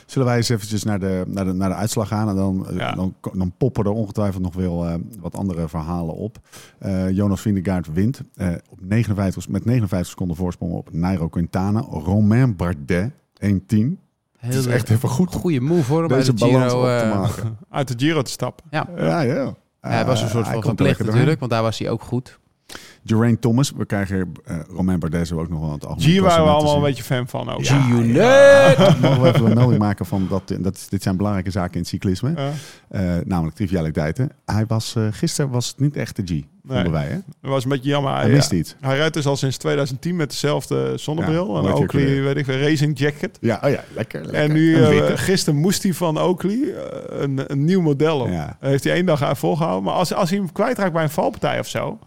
[0.07, 2.29] Zullen wij eens eventjes naar de, naar de, naar de uitslag gaan?
[2.29, 2.93] En dan, eh, Ja.
[2.93, 6.39] dan, dan poppen er ongetwijfeld nog wel wat andere verhalen op.
[7.11, 8.23] Jonas Vingegaard wint
[8.71, 11.81] op 59, met 59 seconden voorsprong op Nairo Quintana.
[11.81, 13.99] Romain Bardet 1-10.
[14.41, 16.07] Het is heel echt even goed om goede move hoor.
[16.07, 17.59] Bij deze de balans Giro, op te eh, maken.
[17.71, 18.65] uit de Giro te stappen.
[18.71, 18.87] ja.
[18.97, 19.35] Ja, ja.
[19.35, 22.03] ja, hij was een Eh, soort van er verplicht natuurlijk, want daar was hij ook
[22.03, 22.39] goed.
[23.05, 23.73] Geraint Thomas.
[23.77, 26.77] We krijgen eh Romain Bardet zo ook nog wel het algemeen Hier waren we allemaal
[26.77, 27.63] een beetje fan van ook.
[27.63, 28.19] Ja, G-Unit!
[29.01, 31.89] Mogen we even een melding maken van dat, dat dit zijn belangrijke zaken in het
[31.89, 32.33] cyclisme.
[32.37, 32.53] Ja.
[32.89, 34.31] Eh, namelijk trivialiteiten.
[34.45, 37.07] Hij was, eh, gisteren was het niet echt de G, vonden wij.
[37.07, 37.15] Hè?
[37.41, 38.15] Dat was een beetje jammer.
[38.15, 38.51] Hij ja.
[38.51, 38.75] iets.
[38.81, 41.63] hij rijdt dus al sinds 2010 met dezelfde zonnebril.
[41.63, 43.39] Ja, en Oakley, weer- weet ik veel, racing jacket.
[43.41, 44.21] Ja, oh ja, lekker.
[44.21, 44.41] lekker.
[44.41, 48.29] En nu, eh, gisteren moest hij van Oakley eh, een, een nieuw model op.
[48.29, 48.57] Ja.
[48.61, 49.85] Heeft hij één dag aan volgehouden.
[49.85, 51.99] Maar als, als hij hem kwijtraakt bij een valpartij of zo...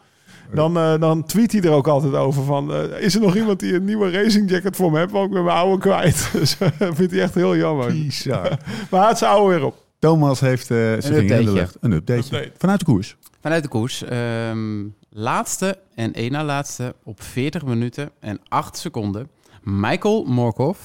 [0.51, 2.73] Dan, eh, dan tweet hij er ook altijd over van...
[2.73, 5.12] eh, is er nog iemand die een nieuwe racing jacket voor me heeft?
[5.12, 6.29] Want ik ben mijn oude kwijt.
[6.34, 7.88] Dus dat vindt hij echt heel jammer.
[7.91, 8.58] Bizar.
[8.91, 9.82] Maar had zijn oude weer op.
[9.99, 11.53] Thomas heeft eh zijn vinger in de updateje.
[11.53, 11.77] lucht.
[11.82, 12.25] Een updateje.
[12.38, 12.51] Update.
[12.58, 13.15] Vanuit de koers.
[13.41, 14.03] Vanuit de koers.
[14.03, 19.29] ehm, laatste en één na laatste op 40 minuten en 8 seconden.
[19.62, 20.77] Michael Morkov,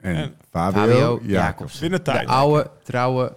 [0.00, 1.28] En, En Fabio, Fabio Jacobs.
[1.32, 1.78] Jacobs.
[1.78, 2.28] Binnen de tijd.
[2.28, 3.36] oude, trouwe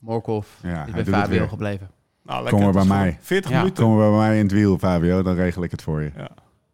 [0.00, 1.90] Morkov, Ja, is bij het Fabio gebleven.
[2.30, 3.18] Nou, Kom maar bij mij.
[3.20, 3.58] 40 Ja.
[3.58, 3.84] minuten.
[3.84, 5.22] Komen we bij mij in het wiel, Fabio.
[5.22, 6.10] Dan regel ik het voor je.
[6.16, 6.28] Ja.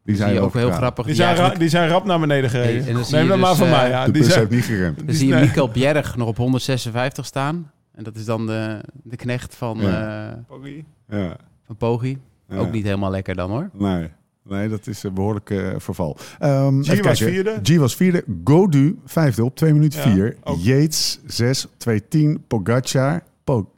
[0.04, 1.04] Die zijn ook heel grappig.
[1.04, 2.82] Die die zijn, eigenlijk- die zijn rap naar beneden gereden.
[2.84, 3.88] Hey, Neem dat dus, maar van eh, mij.
[3.88, 4.04] Ja.
[4.04, 5.06] De Die bus zijn, heeft niet geremd.
[5.06, 7.70] Dan zie je Mikkel Bjerg nog op 156 staan.
[7.94, 10.28] En dat is dan de, de knecht van, Ja.
[10.28, 10.84] eh Poggi.
[11.08, 11.36] Ja.
[11.66, 12.18] van Poggi.
[12.48, 12.56] Ja.
[12.56, 13.70] Ook niet helemaal lekker dan hoor.
[13.72, 14.08] Nee.
[14.48, 16.16] Nee, dat is een behoorlijk eh, verval.
[16.38, 17.16] Ehm, G was kijken.
[17.16, 17.58] vierde.
[17.62, 18.24] G was vierde.
[18.44, 20.36] Godu vijfde op 2 minuten Ja, 4.
[20.44, 20.58] ook.
[20.60, 22.44] Yates 6, 210.
[22.46, 23.22] Pogacar.
[23.44, 23.72] Po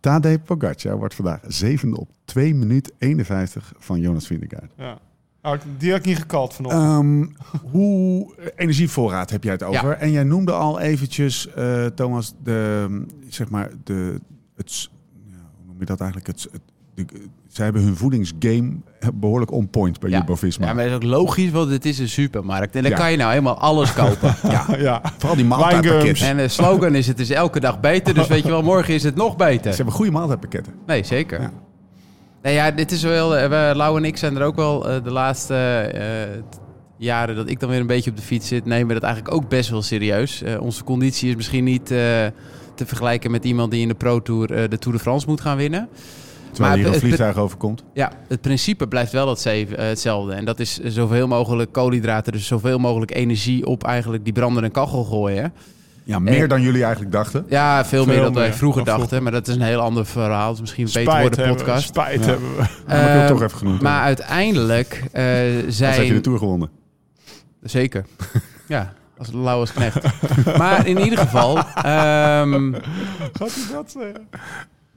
[0.00, 4.72] Tadej Pogacar wordt vandaag zevende op 2 minuten 51 van Jonas Vingegaard.
[4.76, 4.98] Ja.
[5.42, 6.82] Nou, ik- die had ik niet gekald vanochtend.
[6.84, 7.26] Ehm,
[7.70, 9.88] hoe energievoorraad heb jij het over?
[9.88, 9.94] Ja.
[9.96, 12.86] En jij noemde al eventjes, eh, Thomas, de,
[13.28, 14.20] zeg maar, de,
[14.56, 14.90] het,
[15.30, 16.30] ja, hoe noem je dat eigenlijk?
[16.30, 16.62] Het, het,
[16.94, 17.04] de,
[17.50, 18.72] zij hebben hun voedingsgame
[19.14, 20.16] behoorlijk on point bij Ja.
[20.16, 20.66] Jumbo-Visma.
[20.66, 22.74] Ja, maar dat is ook logisch, want het is een supermarkt.
[22.76, 22.96] En dan Ja.
[22.96, 24.34] kan je nou helemaal alles kopen.
[24.50, 25.00] ja, ja.
[25.18, 26.26] vooral die maaltijdpakketten.
[26.26, 28.14] En de slogan is: het is elke dag beter.
[28.14, 29.70] Dus weet je wel, morgen is het nog beter.
[29.70, 30.72] Ze hebben goede maaltijdpakketten.
[30.86, 31.40] Nee, zeker.
[31.40, 31.52] Ja.
[32.42, 33.36] Nee, ja, dit is wel.
[33.36, 36.42] eh, we, Lau en ik zijn er ook wel eh, de laatste eh,
[36.96, 39.34] jaren dat ik dan weer een beetje op de fiets zit, nemen we dat eigenlijk
[39.34, 40.42] ook best wel serieus.
[40.42, 41.96] Eh, onze conditie is misschien niet eh,
[42.74, 45.40] te vergelijken met iemand die in de Pro Tour eh, de Tour de France moet
[45.40, 45.88] gaan winnen.
[46.52, 47.84] Terwijl hier het- een het- vliegtuig overkomt.
[47.94, 50.32] Ja, het principe blijft wel dat ze- eh, hetzelfde.
[50.32, 55.04] En dat is zoveel mogelijk koolhydraten, dus zoveel mogelijk energie op eigenlijk die brandende kachel
[55.04, 55.52] gooien.
[56.04, 57.44] Ja, meer dan jullie eigenlijk dachten.
[57.48, 59.22] Ja, veel, meer dan wij vroeger dachten.
[59.22, 60.56] Maar dat is een heel ander verhaal.
[60.60, 61.64] Misschien beter Spijt worden hebben we.
[61.64, 61.86] podcast.
[61.86, 62.30] Spijt Ja.
[62.30, 62.64] hebben we.
[62.86, 63.80] Maar ik toch even genoemd.
[63.80, 66.22] Maar uiteindelijk eh Dan heb je de zijn...
[66.22, 66.70] Tour gewonnen.
[67.62, 68.04] Zeker.
[68.68, 68.92] ja.
[69.18, 70.02] Als Lauwers knecht.
[70.58, 71.56] maar in ieder geval...
[71.58, 72.72] ehm,
[73.32, 74.28] Gaat hij dat zeggen?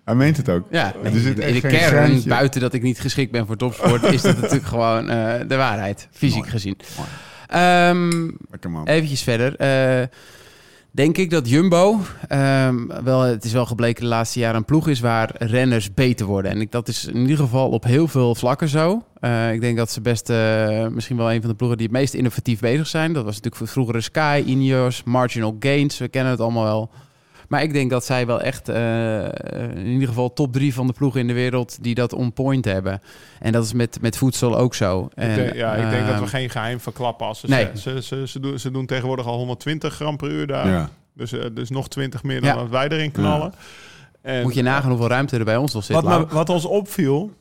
[0.06, 0.68] Hij meent het ook.
[0.72, 4.04] ja, Er zit in de kern, buiten dat ik niet geschikt ben voor topsport...
[4.04, 6.50] is dat natuurlijk gewoon eh, de waarheid, fysiek Mooi.
[6.50, 6.78] gezien.
[7.48, 8.26] Ehm,
[8.72, 8.88] man.
[8.88, 9.56] Eventjes verder.
[9.56, 10.08] Eh,
[10.92, 14.88] denk ik dat Jumbo, ehm, wel, het is wel gebleken de laatste jaren een ploeg
[14.88, 16.52] is waar renners beter worden.
[16.52, 19.04] En ik, dat is in ieder geval op heel veel vlakken zo.
[19.20, 21.96] Eh, ik denk dat ze best eh, misschien wel een van de ploegen die het
[21.96, 23.14] meest innovatief bezig zijn.
[23.14, 25.98] Dat was natuurlijk voor vroegere Sky, Ineos, Marginal Gains.
[25.98, 26.90] We kennen het allemaal wel.
[27.48, 29.24] Maar ik denk dat zij wel echt eh,
[29.76, 32.66] in ieder geval top drie van de ploegen in de wereld die dat on point
[32.66, 33.02] hebben.
[33.40, 35.10] En dat is met, met voedsel ook zo.
[35.16, 37.68] En, ik denk, ja, ik denk dat we ehm, geen geheim verklappen als ze Nee.
[37.76, 40.68] ze, ze, ze, doen, ze doen tegenwoordig al 120 gram per uur daar.
[40.68, 40.90] Ja.
[41.14, 42.56] Dus, eh, dus nog 20 meer dan Ja.
[42.56, 43.54] wat wij erin knallen.
[44.22, 46.02] En, Moet je nagaan hoeveel ruimte er bij ons nog zit.
[46.02, 47.32] wat, wat ons opviel,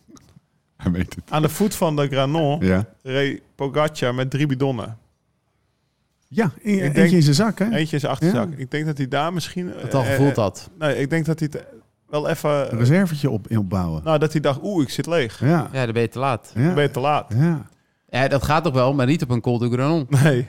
[0.77, 1.25] Hij meent het.
[1.31, 2.85] aan de voet van de Granon Ja.
[3.03, 4.97] reed Pogacar met drie bidonnen.
[6.35, 7.64] Ja, in, eentje denk- in zijn zak, hè?
[7.64, 8.49] Eentje in zijn achterzak.
[8.51, 8.57] Ja.
[8.57, 9.73] Ik denk dat hij daar misschien...
[9.77, 10.71] het al eh, gevoeld eh, had.
[10.79, 11.64] Nee, ik denk dat hij het
[12.09, 12.73] wel even...
[12.73, 14.03] Een reservetje op, opbouwen.
[14.05, 15.40] nou, dat hij dacht, oeh, ik zit leeg.
[15.40, 15.68] Ja.
[15.73, 16.53] Ja, dan ben je te laat.
[16.55, 16.75] Ja.
[16.75, 17.33] Ben je te laat?
[17.37, 17.66] Ja.
[18.09, 20.07] Ja, dat gaat toch wel, maar niet op een Col du Granon.
[20.09, 20.47] Nee.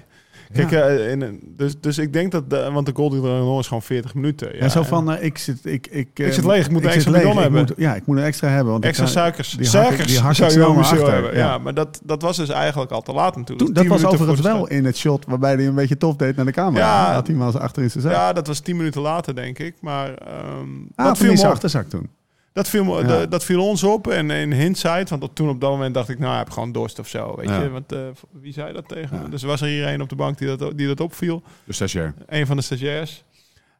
[0.54, 0.82] Kijk, Ja.
[0.82, 2.50] eh, in, een- dus, dus ik denk dat...
[2.50, 4.48] De, want de Golden Granon is gewoon 40 minuten.
[4.54, 5.60] Ja, Ja, zo en- van, eh, ik zit...
[5.66, 7.60] Ik, ik, eh, Ik zit leeg, ik moet een zit extra bidon ik hebben.
[7.60, 8.72] Moet, ja, ik moet een extra hebben.
[8.72, 9.52] Want Extra ik suikers.
[9.52, 11.32] hak ik- suikers die hak ik zou je wel maar achter, hebben.
[11.32, 11.38] Ja.
[11.38, 11.58] ja.
[11.58, 13.66] maar dat, dat was dus eigenlijk al te laat natuurlijk.
[13.66, 16.46] Toen, dat was overigens wel in het shot waarbij hij een beetje tof deed naar
[16.46, 16.86] de camera.
[17.08, 17.13] Ja.
[17.13, 18.12] had hij hem als achter in zijn zak.
[18.13, 19.76] Ja, dat was tien minuten later, denk ik.
[19.82, 22.10] Maar ehm, ah, dat, viel me achterzak toen.
[22.54, 23.20] Dat, viel me, Ja.
[23.20, 24.08] de- dat viel ons op.
[24.08, 26.20] En in hindsight, want toen op dat moment dacht ik...
[26.20, 27.62] nou, ik heb gewoon dorst of zo, weet Ja.
[27.62, 27.70] je.
[27.70, 28.00] Want, eh,
[28.32, 29.30] wie zei dat tegen me?
[29.30, 31.42] Dus er was er hier een op de bank die dat, die dat opviel.
[31.63, 32.13] De stagiair.
[32.28, 33.24] Een van de stagiairs.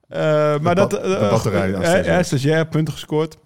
[0.08, 0.90] Eh, maar dat...
[0.92, 3.38] de eh, batterij stagiair, punten gescoord.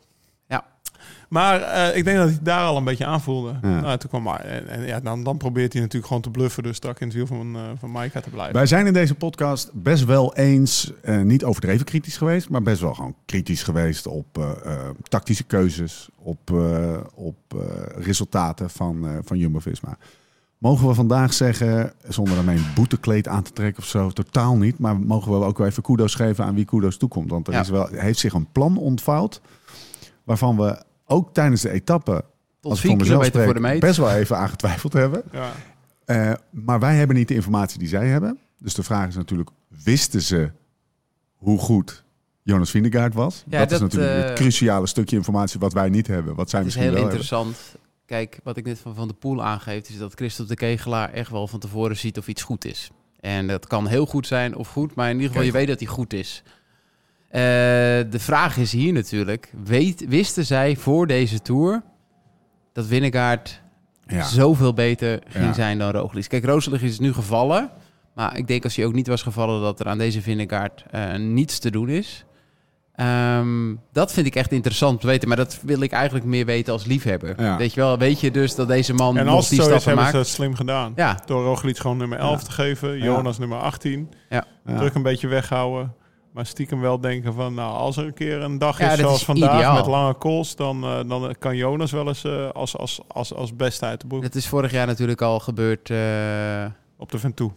[1.28, 3.54] Maar eh, ik denk dat hij daar al een beetje aanvoelde.
[3.62, 3.80] Ja.
[3.80, 4.40] Nou, toen kwam maar.
[4.40, 6.63] En, en ja, dan, dan probeert hij natuurlijk gewoon te bluffen...
[6.63, 8.54] door strak in het wiel van, eh van Maika te blijven.
[8.56, 12.82] Wij zijn in deze podcast best wel eens, eh, niet overdreven kritisch geweest, maar best
[12.82, 17.60] wel gewoon kritisch geweest op eh, eh, tactische keuzes, op, eh, op eh,
[18.04, 19.98] resultaten van, eh, van Jumbo-Visma.
[20.58, 24.80] Mogen we vandaag zeggen, zonder daarmee een boetekleed aan te trekken of zo, totaal niet,
[24.80, 27.30] maar mogen we ook wel even kudo's geven aan wie kudo's toekomt?
[27.30, 27.60] Want er Ja.
[27.60, 29.42] is wel, heeft zich een plan ontvouwd,
[30.24, 32.24] waarvan we ook tijdens de etappe,
[32.60, 33.82] Tot als ik 4 voor mezelf kilometer voor de spreek, meet.
[33.82, 35.24] best wel even aangetwijfeld hebben.
[35.32, 35.52] Ja.
[36.06, 38.39] Eh, maar wij hebben niet de informatie die zij hebben.
[38.58, 39.50] Dus de vraag is natuurlijk,
[39.84, 40.52] wisten ze
[41.36, 42.04] hoe goed
[42.43, 43.43] Jonas Vingegaard was?
[43.50, 46.36] Ja, dat, is natuurlijk eh, het cruciale stukje informatie wat wij niet hebben.
[46.36, 47.02] Wat zij Het is heel hebben.
[47.04, 47.58] interessant.
[48.06, 51.32] Kijk, wat ik net van Van de Poel aangeeft, is dat Christophe de Kegelaar echt
[51.32, 52.91] wel van tevoren ziet of iets goed is.
[53.20, 55.80] En dat kan heel goed zijn of goed, maar in ieder geval, je weet dat
[55.80, 56.43] hij goed is.
[57.30, 57.42] Eh,
[58.10, 61.84] de vraag is hier natuurlijk, weet, wisten zij voor deze Tour
[62.74, 63.62] dat Winnegaard
[64.08, 64.24] Ja.
[64.24, 65.54] zoveel beter ging Ja.
[65.54, 66.28] zijn dan Roglic?
[66.30, 67.70] Kijk, Roglic is nu gevallen,
[68.16, 71.16] maar ik denk als hij ook niet was gevallen dat er aan deze Winnegaard eh,
[71.16, 72.26] niets te doen is.
[72.96, 75.28] Ehm, dat vind ik echt interessant te weten.
[75.28, 77.42] Maar dat wil ik eigenlijk meer weten als liefhebber.
[77.42, 77.58] Ja.
[77.58, 79.86] Weet je wel, weet je dus dat deze man En als die zo is, stappen
[79.88, 80.16] hebben maakt?
[80.16, 80.94] ze het slim gedaan.
[80.96, 82.46] Ja, Door Roglic gewoon nummer 11 Ja.
[82.48, 82.98] te geven.
[83.00, 84.10] Jonas nummer 18.
[84.30, 84.46] Ja.
[84.78, 85.94] Druk een beetje weghouden.
[86.38, 87.54] Maar stiekem wel denken van...
[87.54, 89.76] Nou, als er een keer een dag Ja, is zoals is vandaag ideaal.
[89.76, 90.56] met lange calls...
[90.56, 94.08] Dan, eh, dan kan Jonas wel eens eh, als, als, als, als beste uit de
[94.08, 95.89] boek het is vorig jaar natuurlijk al gebeurd.
[95.89, 96.65] eh,
[96.97, 97.54] op de Ventoux.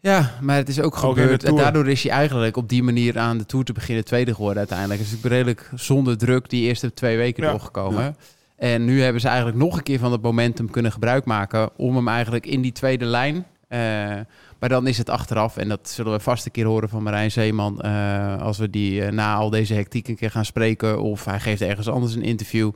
[0.00, 1.44] ja, maar het is ook gebeurd.
[1.44, 4.58] En daardoor is hij eigenlijk op die manier aan de Tour te beginnen tweede geworden
[4.58, 5.00] uiteindelijk.
[5.00, 7.50] Dus ik ben redelijk zonder druk die eerste twee weken Ja.
[7.50, 8.16] doorgekomen.
[8.56, 11.70] En nu hebben ze eigenlijk nog een keer van het momentum kunnen gebruik maken...
[11.76, 13.46] om hem eigenlijk in die tweede lijn...
[14.60, 17.30] maar dan is het achteraf, en dat zullen we vast een keer horen van Marijn
[17.30, 17.80] Zeeman...
[17.80, 21.00] eh, als we die eh, na al deze hectiek een keer gaan spreken...
[21.02, 22.70] of hij geeft ergens anders een interview...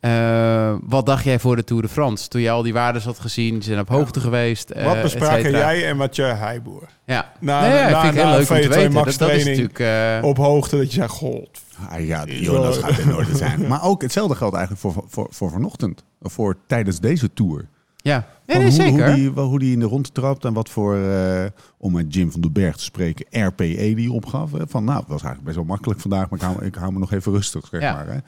[0.00, 2.28] Eh, wat dacht jij voor de Tour de France?
[2.28, 4.70] Toen je al die waarden had gezien, ze zijn op hoogte geweest.
[4.70, 6.82] eh, Wat bespraken jij en Mathieu Heijboer?
[7.04, 8.92] Ja, Na- nee, ja, na- vind ik heel leuk om te V2 weten.
[8.92, 9.78] Max Dat, dat is natuurlijk...
[9.78, 11.10] eh, Op hoogte dat je zegt...
[11.10, 11.48] God,
[11.90, 13.66] Ah, ja, Jonas gaat in orde zijn.
[13.66, 16.04] Maar ook hetzelfde geldt eigenlijk voor, voor, voor vanochtend.
[16.22, 17.68] Of Voor tijdens deze tour.
[17.96, 18.26] ja,
[18.58, 19.06] nee, hoe, zeker.
[19.06, 21.44] Hoe die, wel- hoe die in de rond trapt en wat voor, eh,
[21.78, 24.52] om met Jim van den Berg te spreken, RPE die opgaf.
[24.52, 24.66] Hè.
[24.68, 26.98] Van nou, het was eigenlijk best wel makkelijk vandaag, maar ik hou, ik hou me
[26.98, 27.92] nog even rustig, zeg Ja.
[27.92, 28.06] maar.
[28.06, 28.18] Hè.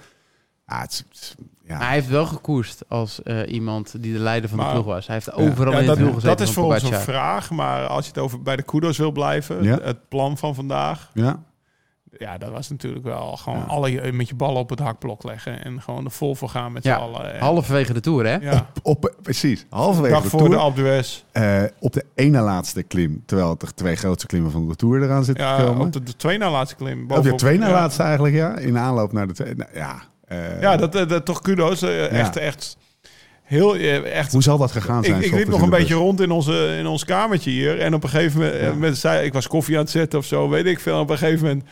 [0.67, 1.77] Ja, het, is- het is- ja.
[1.79, 5.07] Maar hij heeft wel gekoerst als eh, iemand die de leider van de ploeg was.
[5.07, 7.51] Hij heeft overal Ja, in dat, het wiel gezeten dat is voor ons een vraag.
[7.51, 9.63] Maar als je het over bij de kudos wil blijven...
[9.63, 9.79] Ja.
[9.83, 11.11] Het plan van vandaag...
[11.15, 11.43] ja.
[12.19, 13.65] Ja, dat was natuurlijk wel gewoon Ja.
[13.65, 15.65] alle met je ballen op het hakblok leggen.
[15.65, 17.35] En gewoon er vol voor gaan met Ja, z'n allen.
[17.35, 18.35] En- Halverwege de Tour, hè?
[18.37, 18.67] Ja.
[18.83, 20.55] Op, precies, halverwege Dag de voor Tour.
[20.55, 21.23] de Alpe d'Huez.
[21.33, 25.03] eh, op de ene laatste klim, terwijl het de twee grootste klimmen van de Tour
[25.03, 25.87] eraan zitten Ja, te komen.
[25.87, 26.95] op de, de twee na laatste klim.
[26.97, 27.73] Of je bovenop- twee na ja.
[27.73, 28.57] laatste eigenlijk, ja.
[28.59, 29.55] In aanloop naar de twee.
[29.55, 31.83] nou, ja, eh, Ja, dat, dat, dat toch kudos.
[31.83, 32.77] eh, Echt, echt.
[33.43, 34.33] heel eh, echt.
[34.33, 35.23] Hoe zal dat gegaan zijn?
[35.23, 37.81] Ik, liep nog een de beetje rond in, onze, in ons kamertje hier.
[37.81, 38.67] En op een gegeven moment, Ja.
[38.69, 40.95] eh, met, zei, ik was koffie aan het zetten of zo, weet ik veel.
[40.95, 41.65] En op een gegeven moment,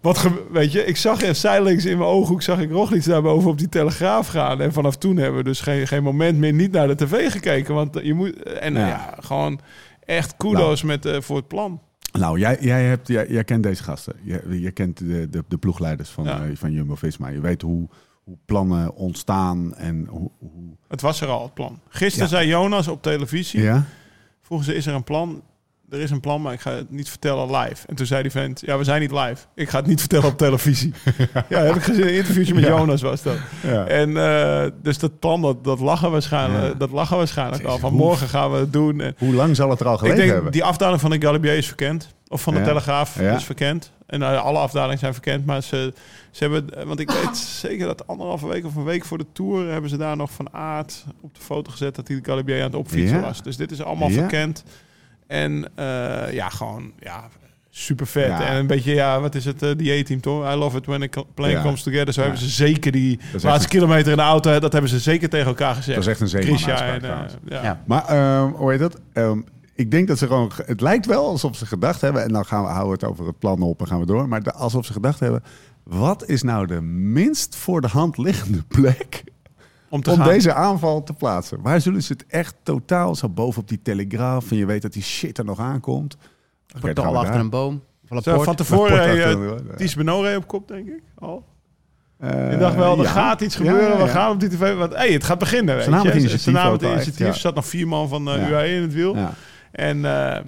[0.00, 3.50] wat weet je, ik zag even zijdelings in mijn ooghoek, zag ik Roglic daar boven
[3.50, 4.60] op die telegraaf gaan.
[4.60, 7.74] En vanaf toen hebben we dus geen, geen moment meer niet naar de tv gekeken.
[7.74, 8.86] Want je moet, en Ja.
[8.88, 9.60] ja, gewoon
[10.04, 11.80] echt kudos met, eh, voor het plan.
[12.12, 14.14] Nou, jij, jij, hebt, jij, jij kent deze gasten.
[14.22, 16.44] Je, je kent de, de, de ploegleiders van, Ja.
[16.44, 17.28] eh, van Jumbo-Visma.
[17.28, 17.88] Je weet hoe,
[18.24, 20.30] hoe plannen ontstaan en hoe...
[20.38, 20.50] hoe...
[20.88, 21.80] Het was er al, het plan.
[21.88, 22.34] Gisteren Ja.
[22.36, 23.84] zei Jonas op televisie, Ja?
[24.42, 25.42] vroegen ze, is er een plan?
[25.90, 27.86] Er is een plan, maar ik ga het niet vertellen live.
[27.86, 29.36] En toen zei die vent, ja, we zijn niet live.
[29.54, 30.92] Ik ga het niet vertellen op televisie.
[31.48, 32.06] ja, heb ik gezien.
[32.06, 32.68] Een interviewtje met Ja.
[32.68, 33.36] Jonas was dat.
[33.62, 33.84] ja.
[33.86, 36.74] En eh, dus dat plan, dat, dat lachen waarschijnlijk, Ja.
[36.78, 37.78] dat lachen waarschijnlijk al.
[37.78, 39.00] Van hoe- morgen gaan we het doen.
[39.00, 40.52] En Hoe lang zal het er al ik gelegen denk, hebben?
[40.52, 42.14] die afdaling van de Galibier is verkend.
[42.28, 42.62] Of van de.
[42.62, 43.92] Telegraaf is verkend.
[44.06, 45.46] En eh, alle afdalingen zijn verkend.
[45.46, 45.92] Maar ze,
[46.30, 49.26] ze hebben, eh, want ik weet zeker dat anderhalve week of een week voor de
[49.32, 49.70] Tour...
[49.72, 52.62] hebben ze daar nog van aard op de foto gezet dat hij de Galibier aan
[52.62, 53.42] het opfietsen was.
[53.42, 54.64] Dus dit is allemaal verkend.
[55.26, 57.28] En eh, ja, gewoon ja,
[57.70, 58.26] super vet.
[58.26, 58.46] Ja.
[58.46, 60.52] En een beetje, ja, wat is het, eh die A-team toch?
[60.52, 61.62] I love it when a plane Ja.
[61.62, 62.12] comes together.
[62.12, 62.26] Zo Ja.
[62.26, 64.58] hebben ze zeker die laatste een- kilometer in de auto...
[64.58, 65.94] dat hebben ze zeker tegen elkaar gezegd.
[65.96, 67.10] Dat is echt een zeeman en, eh,
[67.48, 67.62] ja.
[67.62, 67.82] Ja.
[67.86, 69.00] Maar ehm, hoe heet dat?
[69.12, 69.38] Ehm,
[69.74, 70.50] ik denk dat ze gewoon...
[70.66, 72.22] Het lijkt wel alsof ze gedacht hebben...
[72.22, 74.28] En dan gaan we, houden we het over het plan op en gaan we door.
[74.28, 75.42] Maar de- alsof ze gedacht hebben...
[75.84, 79.24] Wat is nou de minst voor de hand liggende plek
[79.88, 80.28] Om te om gaan.
[80.28, 81.62] deze aanval te plaatsen?
[81.62, 84.50] Waar zullen ze het echt totaal zo bovenop die telegraaf...
[84.50, 86.16] en je weet dat die shit er nog aankomt?
[86.80, 87.82] Portal we achter een boom.
[88.08, 88.44] Zo, Laporte.
[88.44, 89.22] van tevoren
[89.70, 91.02] eh, Ties Benooré op kop, denk ik.
[91.18, 91.44] Al.
[92.18, 93.10] Eh, Je dacht wel, er ja.
[93.10, 93.98] gaat iets Ja, gebeuren.
[93.98, 94.74] ja, We gaan op die tv.
[94.76, 95.74] Want hey, het gaat beginnen.
[95.74, 96.10] Weet Zijn naam je.
[96.10, 97.18] het initiatief het echt, initiatief.
[97.18, 97.26] ja.
[97.26, 98.48] Er zat nog vier man van eh Ja.
[98.48, 99.16] UAE in het wiel.
[99.16, 99.32] Ja.
[99.72, 100.40] En eh,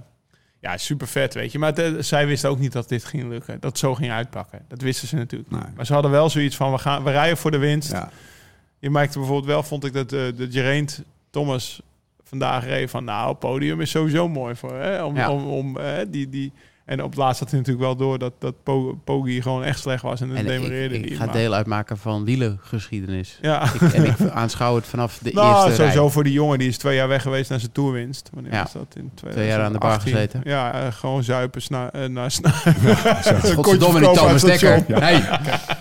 [0.61, 1.59] ja, super vet, weet je.
[1.59, 3.55] Maar het, eh, zij wisten ook niet dat dit ging lukken.
[3.61, 4.64] Dat het zo ging uitpakken.
[4.68, 5.51] Dat wisten ze natuurlijk.
[5.51, 5.61] Nee.
[5.77, 7.92] Maar ze hadden wel zoiets van, we, gaan, we rijden voor de winst.
[8.81, 8.87] Ja.
[8.88, 11.81] Je merkte bijvoorbeeld wel, vond ik dat de, de Geraint Thomas
[12.25, 13.05] vandaag reed van...
[13.05, 15.31] Nou, podium is sowieso mooi voor, hè, om, Ja.
[15.31, 16.29] om, om eh, die...
[16.29, 16.53] die
[16.85, 19.79] en op het laatst had hij natuurlijk wel door dat, dat Po- Poggi gewoon echt
[19.81, 20.21] slecht was.
[20.21, 23.38] En En demereerde ik, ik ga maar- deel uitmaken van wielengeschiedenis.
[23.43, 23.73] Ja.
[23.75, 26.11] Ik, en ik aanschouw het vanaf de Nou, eerste sowieso rij.
[26.11, 28.31] voor die jongen die is twee jaar weg geweest naar zijn tourwinst.
[28.35, 28.62] Wanneer Ja.
[28.62, 28.95] was dat?
[28.97, 30.41] In Twee jaar aan de bar 2018.
[30.41, 30.51] gezeten.
[30.51, 32.51] Ja, eh, gewoon zuipen, sna eh, naar sna
[33.55, 34.79] Godverdomme, die Thomas Dekker.
[34.79, 35.03] station.
[35.03, 35.38] Hey,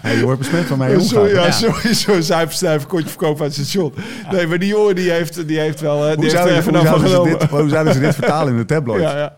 [0.08, 1.00] Hey, je wordt besmet van mij.
[1.00, 3.94] Zo, ja, sowieso zuipstijf, kontje verkopen uit het station.
[4.32, 6.06] Nee, maar die jongen die heeft, die heeft wel...
[6.06, 8.00] eh, Die Hoe heeft er zouden, ze, even hoe, zouden ze dit, hoe zouden ze
[8.00, 9.04] dit vertalen in de tabloids?
[9.04, 9.36] Ja, ja.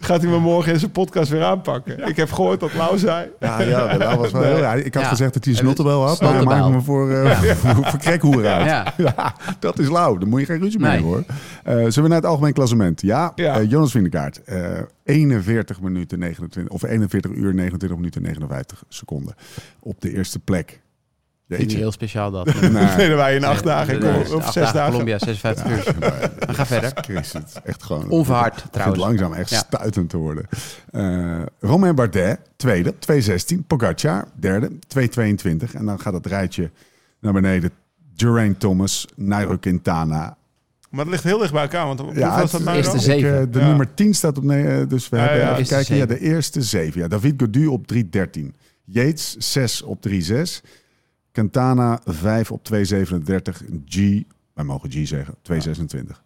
[0.00, 2.06] Gaat hij me morgen in zijn podcast weer aanpakken?
[2.08, 3.26] Ik heb gehoord dat Lau zei.
[3.40, 4.78] Ja, ja, dat was wel heel raar.
[4.78, 5.08] Ik had Ja.
[5.08, 8.46] gezegd dat hij En snottebel had, maar hij maakte me voor, eh voor, voor krekhoer
[8.46, 8.66] uit.
[8.66, 8.92] Ja.
[9.16, 9.34] ja.
[9.58, 10.18] dat is lauw.
[10.18, 11.22] Daar moet je geen ruzie mee hoor.
[11.64, 13.00] Eh, zullen we naar het algemeen klassement?
[13.02, 13.58] Ja, Ja.
[13.58, 14.40] eh, Jonas Vindegaard.
[15.08, 19.34] Eh 41 minuten 29, of 41 uur 29 minuten 59 seconden
[19.80, 20.80] op de eerste plek.
[21.48, 21.76] Ik Jeetje.
[21.76, 22.46] heel speciaal dat.
[22.60, 24.90] Nee, dat wij in acht dagen, Nee, of acht zes dagen.
[24.90, 25.96] Colombia, 56 uur.
[26.00, 26.92] maar- ga verder.
[26.94, 28.08] Christus, echt gewoon...
[28.10, 29.00] Onverhard, trouwens.
[29.00, 29.58] langzaam echt Ja.
[29.58, 30.46] stuitend te worden.
[30.90, 33.66] Eh Romain Bardet, tweede, 2.16.
[33.66, 35.74] Pogacar, derde, 2.22.
[35.74, 36.70] En dan gaat het rijtje
[37.20, 37.70] naar beneden.
[38.16, 40.36] Geraint Thomas, Nairo Quintana.
[40.88, 41.86] Maar het ligt heel dicht bij elkaar.
[41.86, 43.40] Want hoeveel Ja, dat nou eerste zeven.
[43.40, 43.66] Ik, eh, de Ja.
[43.66, 44.44] nummer 10 staat op...
[44.44, 45.52] Nee, eh, dus we Ja, hebben ja.
[45.52, 45.96] even kijken.
[45.96, 47.00] Ja, de eerste zeven.
[47.00, 48.54] Ja, David Gaudu op 3.13.
[48.84, 50.62] Yates 6 op 3.6.
[51.32, 53.62] Quintana 5 op 2.37.
[53.88, 53.96] G,
[54.54, 56.22] wij mogen G zeggen, 2.26.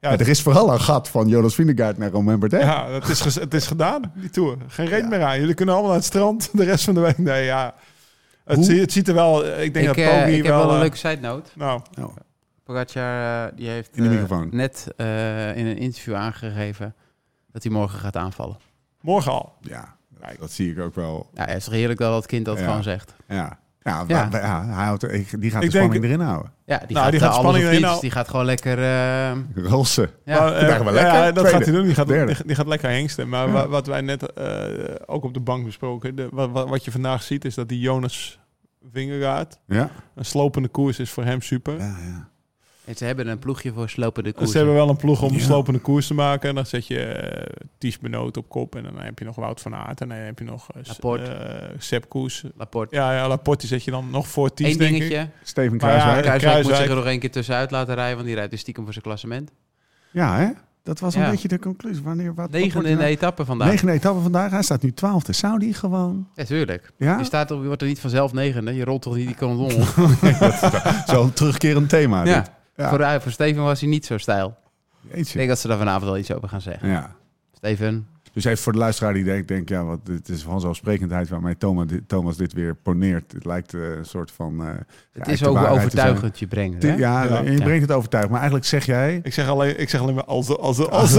[0.00, 2.60] Ja, Ja, er is vooral een gat van Jonas Vingegaard naar Romain Bardet.
[2.60, 4.56] Ja, het is, het is gedaan, die tour.
[4.66, 5.40] Geen reet meer aan.
[5.40, 7.18] Jullie kunnen allemaal naar het strand de rest van de week.
[7.18, 7.74] Nee, ja.
[8.44, 9.44] Het, het ziet er wel...
[9.46, 10.56] Ik denk Ik, dat eh, Poggi ik heb wel...
[10.58, 11.50] wel een eh, leuke side note.
[11.54, 12.16] Nou, Oh.
[12.66, 16.94] Pogacar eh, die heeft In de eh, net eh, in een interview aangegeven
[17.52, 18.56] dat hij morgen gaat aanvallen.
[19.00, 19.52] morgen al.
[19.60, 21.30] Ja, dat, dat zie ik ook wel.
[21.34, 22.64] Ja, het is toch heerlijk dat dat kind dat Ja.
[22.64, 23.14] gewoon zegt.
[23.28, 24.28] Ja, ja, Ja.
[24.30, 26.52] hij houdt, er- die gaat Ik de denk- spanning erin houden.
[26.64, 28.02] Ja, die Nou, gaat, die gaat alles spanning erin houden.
[28.02, 28.78] Die gaat gewoon lekker...
[28.78, 30.10] eh, Rolsen.
[30.24, 30.38] ja.
[30.40, 31.22] Maar, wel ja, lekker.
[31.22, 31.48] dat Tweede.
[31.50, 31.84] gaat hij doen.
[31.84, 33.28] Die gaat, die, die gaat lekker hengsten.
[33.28, 33.68] Maar Ja.
[33.68, 36.16] wat wij net eh, ook op de bank besproken...
[36.16, 38.38] De, wat, wat wat je vandaag ziet is dat die Jonas
[38.92, 39.58] Vingegaard...
[39.66, 39.90] Ja.
[40.14, 41.78] Een slopende koers is voor hem super.
[41.78, 42.28] Ja, ja.
[42.86, 44.50] En ze hebben een ploegje voor slopende Dus koers.
[44.50, 45.38] ze hebben wel een ploeg om Ja.
[45.40, 46.48] slopende koers te maken.
[46.48, 48.76] En dan zet je uh, Ties Benoot op kop.
[48.76, 50.00] En dan heb je nog Wout van Aert.
[50.00, 51.68] En dan heb je nog uh, Laporte.
[51.72, 52.44] uh, Sepp Koes.
[52.56, 52.94] Laporte.
[52.96, 55.00] Ja, ja, Laporte die zet je dan nog voor Ties, Eén denk ik.
[55.00, 55.28] dingetje.
[55.42, 56.24] Steven Maar ja, Kruiswijk.
[56.24, 58.60] Ja, Kruiswijk moet zich er nog één keer tussenuit laten rijden, want die rijdt dus
[58.60, 59.50] stiekem voor zijn klassement.
[60.12, 60.48] hè?
[60.82, 61.30] Dat was een Ja.
[61.30, 62.02] beetje de conclusie.
[62.02, 63.12] Wanneer, wat, Negende in de nou?
[63.14, 63.68] etappe vandaag.
[63.70, 64.50] Negende etappe vandaag.
[64.50, 65.32] Hij staat nu twaalfde.
[65.32, 66.28] Zou die gewoon...
[66.34, 66.92] Ja, tuurlijk.
[66.96, 67.18] Ja?
[67.18, 68.74] Je, staat op, je wordt er niet vanzelf negende.
[68.74, 69.82] Je rolt toch niet die kant om.
[71.14, 72.24] Zo'n terugkerend thema.
[72.24, 72.40] ja.
[72.40, 72.50] dit.
[72.76, 72.88] Ja.
[72.88, 74.56] Voor, voor Steven was hij niet zo stijl.
[75.08, 76.88] Ik denk dat ze daar vanavond wel iets over gaan zeggen.
[76.88, 77.14] Ja.
[77.52, 81.56] Steven, Dus even voor de luisteraar die denkt, denk, ja, wat, het is vanzelfsprekendheid waarmee
[81.56, 83.32] Thomas, dit- Thomas dit weer poneert.
[83.32, 84.60] Het lijkt eh, een soort van...
[84.62, 84.68] eh,
[85.12, 86.94] Het is ook overtuigend je hè?
[86.94, 88.32] Ja, je brengt het overtuigend.
[88.32, 89.20] Maar eigenlijk zeg jij...
[89.22, 91.16] Ik zeg alleen, ik zeg alleen maar als als als.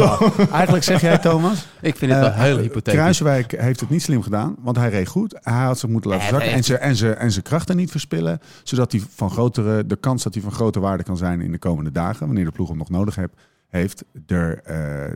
[0.51, 1.68] eigenlijk zeg jij, Thomas...
[1.82, 2.93] Ik vind het wel eh, heel hypothetisch.
[2.93, 5.39] Kruiswijk heeft het niet slim gedaan, want hij reed goed.
[5.41, 8.39] Hij had zich moeten laten zakken en zijn, en, zijn, en zijn krachten niet verspillen.
[8.63, 11.57] Zodat hij van grotere, de kans dat hij van grote waarde kan zijn in de
[11.59, 13.34] komende dagen, wanneer de ploeg hem nog nodig heeft,
[13.70, 14.61] heeft er.
[14.63, 15.11] eh, nou,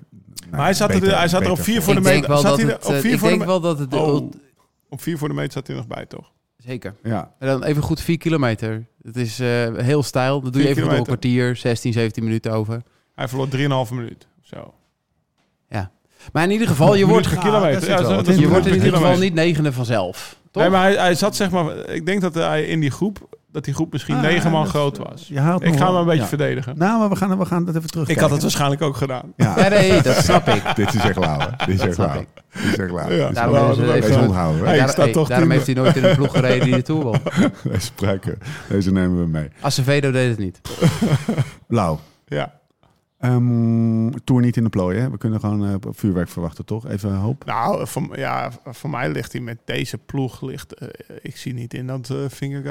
[0.52, 1.94] Maar hij zat, er, hij zat er op vier voor.
[1.94, 2.30] de ik denk meter.
[2.30, 3.62] wel Zat dat hij er het, op eh, vier ik voor de denk me- wel
[3.62, 3.92] dat het...
[3.92, 4.32] de Oh.
[4.90, 6.32] Op vier voor de meter zat hij nog bij, toch?
[6.58, 6.96] Zeker.
[7.04, 8.86] Ja, En dan even goed 4 kilometer.
[9.04, 10.42] Het is eh, heel stijl.
[10.42, 12.82] Dat doe je even op een kwartier, 16, 17 minuten over.
[13.16, 13.48] Hij verloor
[13.88, 14.28] 3,5 minuut.
[14.42, 14.74] Zo.
[16.34, 17.82] Maar in ieder geval, je wordt, Ah, kilometer.
[17.82, 18.40] is Ja, in.
[18.40, 20.40] je wordt in ieder geval niet negende vanzelf.
[20.52, 20.64] Toch?
[20.64, 21.90] Nee, maar hij, hij zat zeg maar...
[21.90, 23.38] Ik denk dat hij in die groep...
[23.52, 25.28] Dat die groep misschien Ah, negen man groot was.
[25.28, 26.28] je haalt Ik ga hem een beetje ja.
[26.28, 26.78] verdedigen.
[26.78, 28.08] Nou, maar we gaan, we gaan dat even terug.
[28.08, 29.34] Ik had het waarschijnlijk ook gedaan.
[29.36, 30.76] Ja, Ja, nee, dat snap ik.
[30.76, 31.40] dit is echt lauw.
[31.40, 31.48] hè.
[31.66, 32.22] Dit is echt snap lauw.
[32.22, 32.28] ik.
[32.54, 33.12] Dit is echt lauw.
[33.12, 33.30] Ja.
[33.32, 34.66] Daarom Deze onthouden.
[34.66, 36.82] Hey, Daar- staat hey, toch daarom heeft hij nooit in een ploeg gereden die de
[36.82, 37.16] Tour won.
[38.70, 39.50] Deze nemen we mee.
[39.62, 40.62] Acevedo deed het niet.
[41.68, 41.98] Lau,
[42.28, 42.60] Ja.
[43.22, 45.10] Ehm tour niet in de plooi, hè?
[45.10, 46.88] We kunnen gewoon eh, vuurwerk verwachten, toch?
[46.88, 47.46] Even hoop.
[47.46, 50.42] Nou, voor, ja, voor mij ligt hij met deze ploeg...
[50.42, 50.88] Ligt, eh,
[51.22, 52.28] ik zie niet in dat uh,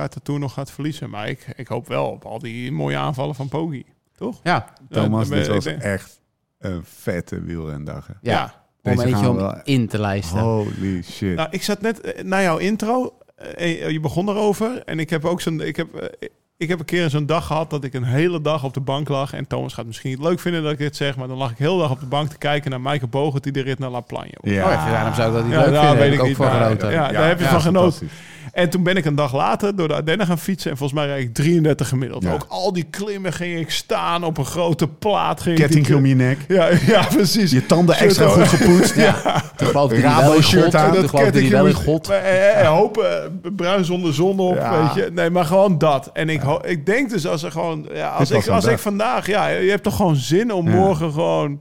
[0.09, 1.11] de Tour nog gaat verliezen.
[1.11, 3.85] Maar ik, ik hoop wel op al die mooie aanvallen van Poggi.
[4.17, 4.41] Toch?
[4.43, 6.21] Ja, Thomas, dit was denk- echt
[6.59, 8.07] een vette wielrendag.
[8.07, 8.13] hè.
[8.21, 8.33] ja.
[8.33, 8.93] Ja.
[8.93, 10.39] om eentje gaan om wel- in te lijsten.
[10.39, 11.37] Holy shit.
[11.37, 13.19] Nou, ik zat net na jouw intro.
[13.59, 14.83] je begon erover.
[14.85, 15.61] En ik heb ook zo'n.
[15.61, 16.17] Ik heb,
[16.61, 19.09] ik heb een keer zo'n dag gehad dat ik een hele dag op de bank
[19.09, 19.33] lag.
[19.33, 21.17] En Thomas gaat misschien niet leuk vinden dat ik dit zeg.
[21.17, 23.53] Maar dan lag ik heel dag op de bank te kijken naar Michael Bogert die
[23.53, 24.31] de rit naar La Plagne.
[24.43, 24.65] ja.
[24.65, 25.97] Oh, ja, waarom zou ik dat niet Ja, leuk vinden?
[25.99, 26.91] weet ik ik ook niet, van genoten.
[26.91, 28.09] ja, daar heb je ja, van genoten.
[28.53, 30.71] En toen ben ik een dag later door de Ardennen gaan fietsen.
[30.71, 32.23] En volgens mij reed ik 33 gemiddeld.
[32.23, 32.33] Ja.
[32.33, 35.41] Ook al die klimmen ging ik staan op een grote plaat.
[35.41, 36.39] Ging Ketting om je nek.
[36.49, 37.51] Ja, ja, precies.
[37.51, 38.95] Je tanden Shirt extra goed gepoetst.
[38.97, 39.43] Ja.
[39.57, 40.93] Hij Rabo shirt aan.
[40.93, 42.09] Toen Dat kettingje wel in God.
[42.09, 44.83] Eh, eh, hopen, eh, bruin zonder zon op, Ja.
[44.83, 45.11] weet je.
[45.13, 46.11] Nee, maar gewoon dat.
[46.13, 47.89] En ik, ik denk dus als er gewoon...
[47.95, 49.27] Ja, als Dit ik, als ik vandaag...
[49.27, 50.75] Ja, je hebt toch gewoon zin om Ja.
[50.75, 51.61] morgen gewoon...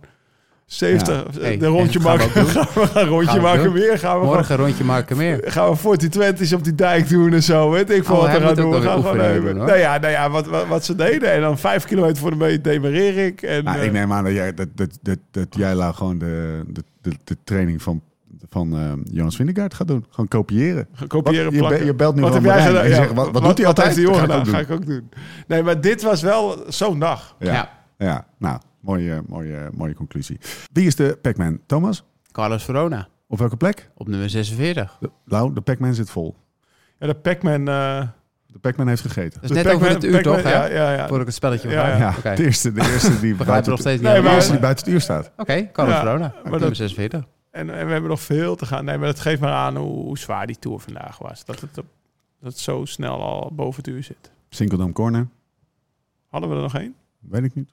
[0.69, 1.23] 70, Ja.
[1.23, 2.43] eh, Hey, de rondje gaan we maken.
[2.43, 2.51] doen.
[2.55, 3.73] Gaan we gaan een rondje Gaan we maken doen.
[3.73, 3.99] weer.
[3.99, 5.41] Gaan we Morgen rondje maken meer.
[5.51, 7.69] gaan we 40 op die dijk doen en zo.
[7.69, 8.69] Weet ik veel Oh, wat hij we gaan doen.
[8.71, 9.55] We gaan gewoon even.
[9.57, 11.31] nou ja, nou ja wat, wat, wat ze deden.
[11.31, 13.41] En dan vijf kilometer voor de meet demareer ik.
[13.41, 16.17] En, Nou, eh, ik neem aan dat jij, dat, dat, dat, dat jij Lau, gewoon
[16.17, 18.01] de, de, de, de training van,
[18.49, 20.05] van eh, Jonas Vingegaard gaat doen.
[20.09, 20.87] Gewoon kopiëren.
[21.07, 22.85] kopiëren, Wat- je, je belt nu Wat heb jij gedaan?
[22.87, 23.87] zegt, wat, wat, doet hij altijd?
[23.87, 24.61] heeft die Dat jongen ga ik gedaan?
[24.61, 24.77] ook Ga doen.
[24.77, 25.09] ik ook doen.
[25.47, 27.35] Nee, maar dit was wel zo'n dag.
[27.39, 27.53] Ja.
[27.53, 27.69] Ja.
[27.97, 28.25] ja.
[28.37, 30.37] nou, mooie, mooie, mooie conclusie.
[30.71, 31.59] Wie is de Pac-Man?
[31.65, 32.03] Thomas?
[32.31, 33.89] Carlos Verona Op welke plek?
[33.95, 34.97] op nummer 46.
[34.99, 36.35] De, Lau, de Pac-Man zit vol.
[36.99, 37.67] Ja, de Pac-Man...
[37.67, 38.07] eh,
[38.45, 39.41] De Pac-Man heeft gegeten.
[39.41, 40.49] Is de net Pac-Man- over het uur toch, hè?
[40.51, 41.07] Ja, ja, ja.
[41.07, 41.97] Voor ik het spelletje Ja.
[41.97, 44.85] Ja, Oké, de, eerste, de eerste die buiten, nog steeds Nee, de eerste die buiten
[44.85, 45.31] het uur staat.
[45.37, 47.23] Oké, Carlos Ja, Verona op nummer dat- 46.
[47.51, 48.85] En, en we hebben nog veel te gaan.
[48.85, 51.45] Nee, maar dat geeft maar aan hoe, hoe zwaar die Tour vandaag was.
[51.45, 51.85] Dat het, op,
[52.39, 54.31] dat het zo snel al boven het uur zit.
[54.49, 55.27] Sinkeldam Corner.
[56.27, 56.95] Hadden we er nog één?
[57.19, 57.69] Weet ik niet.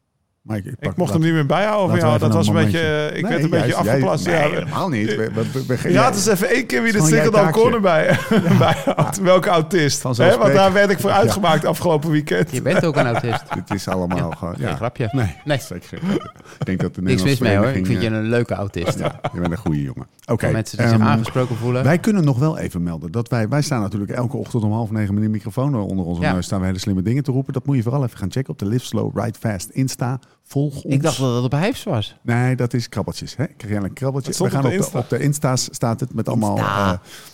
[0.46, 2.18] Maar ik, ik, pak- Ik mocht laat- hem niet meer bijhouden van jou.
[2.18, 2.78] Dat was een beetje...
[2.80, 4.26] eh, Ik Nee, werd een beetje jij- afgeplast.
[4.26, 4.48] Nee, ja.
[4.48, 5.06] helemaal niet.
[5.16, 7.60] We, we, we, we- Raad eens even één keer wie de jij taakje.
[7.60, 8.18] Corner bij,
[8.58, 9.20] bijhoudt.
[9.20, 10.02] Welke autist.
[10.02, 12.50] Hè, want daar werd ik voor uitgemaakt afgelopen weekend.
[12.50, 13.42] Je bent ook een autist.
[13.54, 14.54] Dit is allemaal gewoon...
[14.56, 14.74] Geen Ja.
[14.74, 15.08] grapje.
[15.12, 15.58] Nee, Nee.
[15.60, 16.30] zeker geen grapje.
[16.58, 17.66] Ik denk dat de Niks mis mee hoor.
[17.66, 18.94] Ik vind je een leuke autist.
[18.94, 20.06] eh, Ja, je bent een goede jongen.
[20.26, 20.44] Oké.
[20.44, 21.84] Voor mensen die zich ehm, aangesproken voelen.
[21.84, 23.48] Wij kunnen nog wel even melden dat wij...
[23.48, 26.32] Wij staan natuurlijk elke ochtend om half negen met een microfoon onder onze Ja.
[26.32, 26.44] neus.
[26.44, 27.52] Staan we hele slimme dingen te roepen.
[27.52, 30.18] Dat moet je vooral even gaan checken op de Live Slow Ride Fast Insta.
[30.48, 30.94] Volg ons.
[30.94, 32.16] ik dacht dat het op Hijfs was.
[32.22, 33.36] Nee, dat is krabbeltjes.
[33.36, 33.44] Hè?
[33.56, 34.44] Krijg je een krabbeltje.
[34.44, 34.92] We gaan op de op, Insta.
[34.98, 36.92] de, op de Insta's staat het met allemaal eh,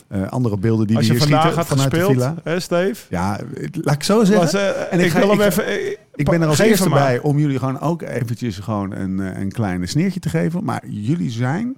[0.09, 2.35] eh, andere beelden die Als je hier vandaag schieten had vanuit gespeeld, de villa.
[2.45, 3.05] hè Steve?
[3.09, 3.39] Ja,
[3.73, 4.45] laat ik zo zeggen.
[4.45, 5.91] Was, eh, En ik ik, ga- wil hem ik- even...
[6.15, 9.87] Ik ben er als eerste bij om jullie gewoon ook eventjes gewoon een, een kleine
[9.87, 10.65] sneertje te geven.
[10.65, 11.77] Maar jullie zijn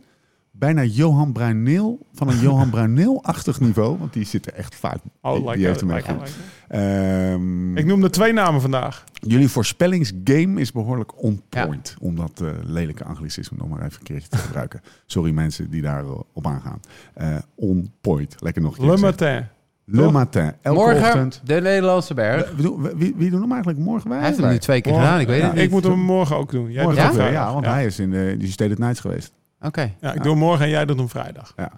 [0.58, 3.98] bijna Johan Bruineel van een Johan Bruineel-achtig niveau.
[3.98, 4.98] Want die zit er echt vaak.
[5.20, 6.36] Oh, die, like die heeft hem like echt goed.
[6.68, 9.04] Ehm, Ik noemde twee namen vandaag.
[9.12, 11.96] Jullie voorspellingsgame is behoorlijk on point.
[12.00, 14.80] Om dat eh, lelijke anglicisme nog maar even een keertje te gebruiken.
[15.06, 16.80] Sorry mensen die daar eh, op aangaan.
[17.14, 18.34] Eh, on point.
[18.38, 19.00] Lekker nog een keer Le.
[19.00, 19.46] Matin.
[19.86, 20.52] Le matin.
[20.62, 21.40] Elke Morgen ochtend.
[21.44, 22.50] de Nederlandse berg.
[22.50, 24.08] We- we doen- we- Wie, wie doen hem eigenlijk morgen?
[24.08, 25.22] Wij Hij heeft hem nu twee keer Morgen- gedaan.
[25.22, 25.64] Ik weet Ja, het niet.
[25.64, 26.70] Ik moet hem morgen ook doen.
[26.72, 27.72] Jij Morgen doet ook ja, want ja.
[27.72, 29.32] hij is in de die State Nights geweest.
[29.64, 29.92] Oké.
[30.00, 31.52] Ja, ik doe hem morgen en jij doet hem vrijdag.
[31.56, 31.70] Ja.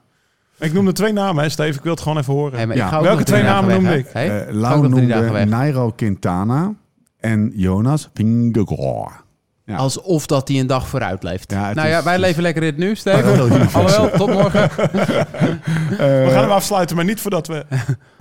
[0.59, 1.77] Ik noemde twee namen, hè, Steve.
[1.77, 2.69] Ik wil het gewoon even horen.
[2.69, 3.03] Hey, Ja.
[3.03, 4.07] Welke twee namen noemde weg, ik?
[4.13, 4.47] Hey?
[4.47, 5.45] Eh, Lau noemde.
[5.45, 6.73] Nairo Quintana
[7.21, 9.25] en Jonas Vingegaard.
[9.65, 9.77] Ja.
[9.77, 11.51] Alsof dat hij een dag vooruit leeft.
[11.51, 13.27] Ja, nou is- ja, wij leven lekker in het nu, Oh, Steve.
[13.31, 13.81] heel universeel.
[13.81, 14.69] Alhoewel, tot morgen.
[15.99, 17.65] We gaan hem afsluiten, maar niet voordat we...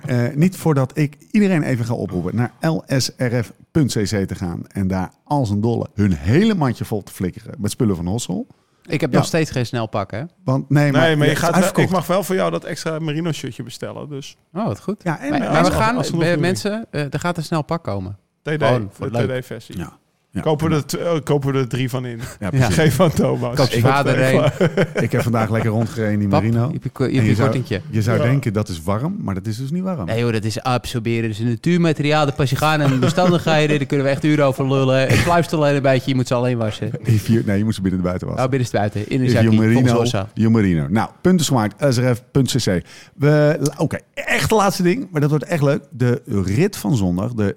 [0.06, 5.50] Eh, niet voordat ik iedereen even ga oproepen naar lsrf.cc te gaan en daar als
[5.50, 8.46] een dolle hun hele mandje vol te flikkeren met spullen van Hossel.
[8.88, 9.16] Ik heb Ja.
[9.18, 10.22] nog steeds geen snelpak, hè?
[10.44, 12.98] Want, nee, maar, nee, maar je gaat wel- ik mag wel voor jou dat extra
[12.98, 14.08] merino shirtje bestellen.
[14.08, 15.02] Dus Oh, wat goed.
[15.02, 15.56] Ja, en, Maar, maar we
[15.96, 18.18] als- gaan, mensen, eh, er gaat een snel pak komen.
[18.42, 19.38] TD, Gewoon voor de.
[19.38, 19.78] TD-versie.
[19.78, 19.92] Ja.
[20.36, 22.20] Ja, kopen, we er, eh, kopen we er drie van in.
[22.40, 22.74] Ja, precies.
[22.74, 23.56] Geen van Thomas.
[23.56, 24.50] Koop vader er een.
[25.04, 26.72] Ik heb vandaag lekker rondgereden in die Pap, Marino.
[26.72, 28.22] je je, je, je zou, je zou Ja.
[28.22, 30.06] denken dat is warm, maar dat is dus niet warm.
[30.06, 31.22] Nee joh, dat is absorberen.
[31.22, 32.26] Dat is een natuurmateriaal.
[32.26, 33.78] De gaan en bestandigheden.
[33.78, 35.00] Daar kunnen we echt uren over lullen.
[35.08, 36.10] Het pluist alleen een beetje.
[36.10, 36.90] Je moet ze alleen wassen.
[37.46, 38.36] Nee, je moet ze binnen en buiten wassen.
[38.36, 39.08] Nou, binnen buiten.
[39.10, 40.86] In een Marino.
[40.88, 41.94] Nou, punten is gemaakt.
[41.94, 42.82] srf.cc.
[43.14, 45.82] We, Oké, echt het laatste ding, maar dat wordt echt leuk.
[45.90, 47.56] De rit van zondag, de,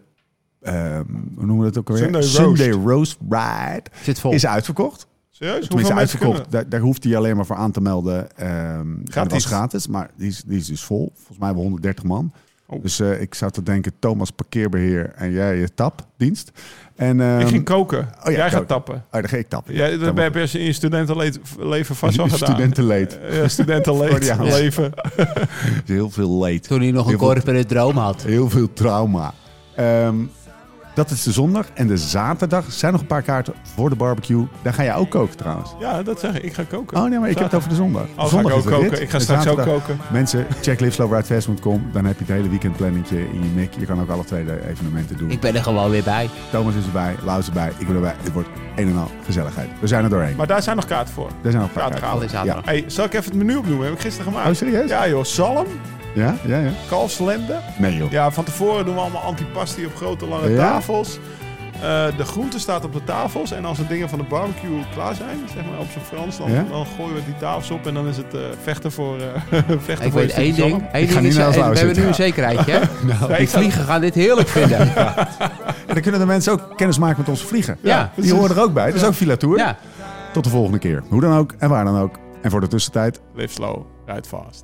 [0.62, 1.04] ehm,
[1.36, 2.04] hoe noemen we dat ook alweer?
[2.04, 2.36] Sunday Roast.
[2.36, 4.32] Sunday Roast Ride Zit vol.
[4.32, 5.08] is uitverkocht.
[5.30, 5.68] Serieus?
[5.68, 6.52] Tenminste, Hoeveel mensen uitverkocht.
[6.52, 8.38] Daar, daar hoeft hij alleen maar voor aan te melden.
[8.38, 9.32] Ehm dat Gratis.
[9.34, 11.12] was gratis, maar die is, die is dus vol.
[11.16, 12.32] Volgens mij hebben we 130 man.
[12.68, 12.82] Oh.
[12.84, 16.52] Dus eh, ik zou te denken, Thomas parkeerbeheer en jij je tapdienst.
[16.96, 18.00] En, ehm, Ik ging koken.
[18.00, 18.52] oh ja, Jij koken.
[18.58, 18.96] gaat tappen.
[18.96, 19.74] Oh, dan ga ik tappen.
[19.74, 22.38] Ja, dat heb je in je studentenleven vast gedaan.
[22.38, 23.20] Studentenleed.
[23.32, 24.16] Ja, studentenleven.
[24.24, 24.54] Freudiaans.
[24.60, 24.92] leven.
[25.86, 26.68] Heel veel leed.
[26.68, 28.22] Toen hij nog een Heel veel- corporate droom had.
[28.24, 29.34] Heel veel trauma.
[29.76, 30.16] Ehm,
[31.00, 31.66] dat is de zondag.
[31.74, 34.48] En de zaterdag zijn nog een paar kaarten voor de barbecue.
[34.62, 35.70] Daar ga jij ook koken trouwens.
[35.80, 36.44] Ja, dat zeg ik.
[36.44, 36.98] Ik ga koken.
[36.98, 38.04] Oh nee, maar ik heb het over de zondag.
[38.04, 38.80] Oh, ga zondag ik ook rit.
[38.82, 39.02] koken.
[39.02, 39.98] Ik ga straks ook koken.
[40.12, 41.90] Mensen, check liveslowridefest.com.
[41.92, 43.74] Dan heb je het hele weekendplanningje in je mik.
[43.80, 45.32] Je kan ook alle twee de evenementen doen.
[45.32, 46.30] Ik ben er gewoon weer bij.
[46.52, 48.16] Thomas is erbij, Lau is erbij, ik ben erbij.
[48.22, 49.70] Het wordt een en al gezelligheid.
[49.80, 50.36] We zijn er doorheen.
[50.36, 51.28] Maar daar zijn nog kaarten voor.
[51.28, 52.10] er zijn nog een paar Zaterdag.
[52.10, 52.26] kaarten.
[52.26, 52.66] Is zaterdag.
[52.66, 53.86] Hey, zal ik even het menu opnoemen?
[53.86, 54.50] Heb ik gisteren gemaakt.
[54.50, 54.90] Oh, serieus?
[54.90, 55.66] Ja joh, zalm,
[56.14, 56.70] Ja, ja, ja.
[56.90, 57.56] kalfslende.
[57.78, 58.12] Nee joh.
[58.12, 60.58] Ja, van tevoren doen we allemaal antipasti op grote lange Ja?
[60.58, 61.20] tafels.
[61.82, 63.52] Eh, de groente staat op de tafels.
[63.52, 66.52] En als de dingen van de barbecue klaar zijn, zeg maar op zijn Frans, dan,
[66.52, 66.66] Ja?
[66.70, 67.88] dan gooien we die tafels op.
[67.88, 69.24] En dan is het eh, vechten voor, eh
[69.80, 70.82] vechten Ik voor weet één ding.
[70.92, 72.72] ga ding niet is, we hebben nu een zekerheidje.
[73.08, 74.80] Ja, Die vliegen gaan dit heerlijk vinden.
[75.88, 77.78] En dan kunnen de mensen ook kennis maken met onze vliegen.
[77.82, 78.86] Ja, Die horen er ook bij.
[78.86, 79.58] Dat is ook Villa Tour.
[79.58, 79.78] Ja.
[80.34, 81.04] Tot de volgende keer.
[81.10, 82.16] Hoe dan ook en waar dan ook.
[82.42, 84.64] En voor de tussentijd, Live slow, ride fast.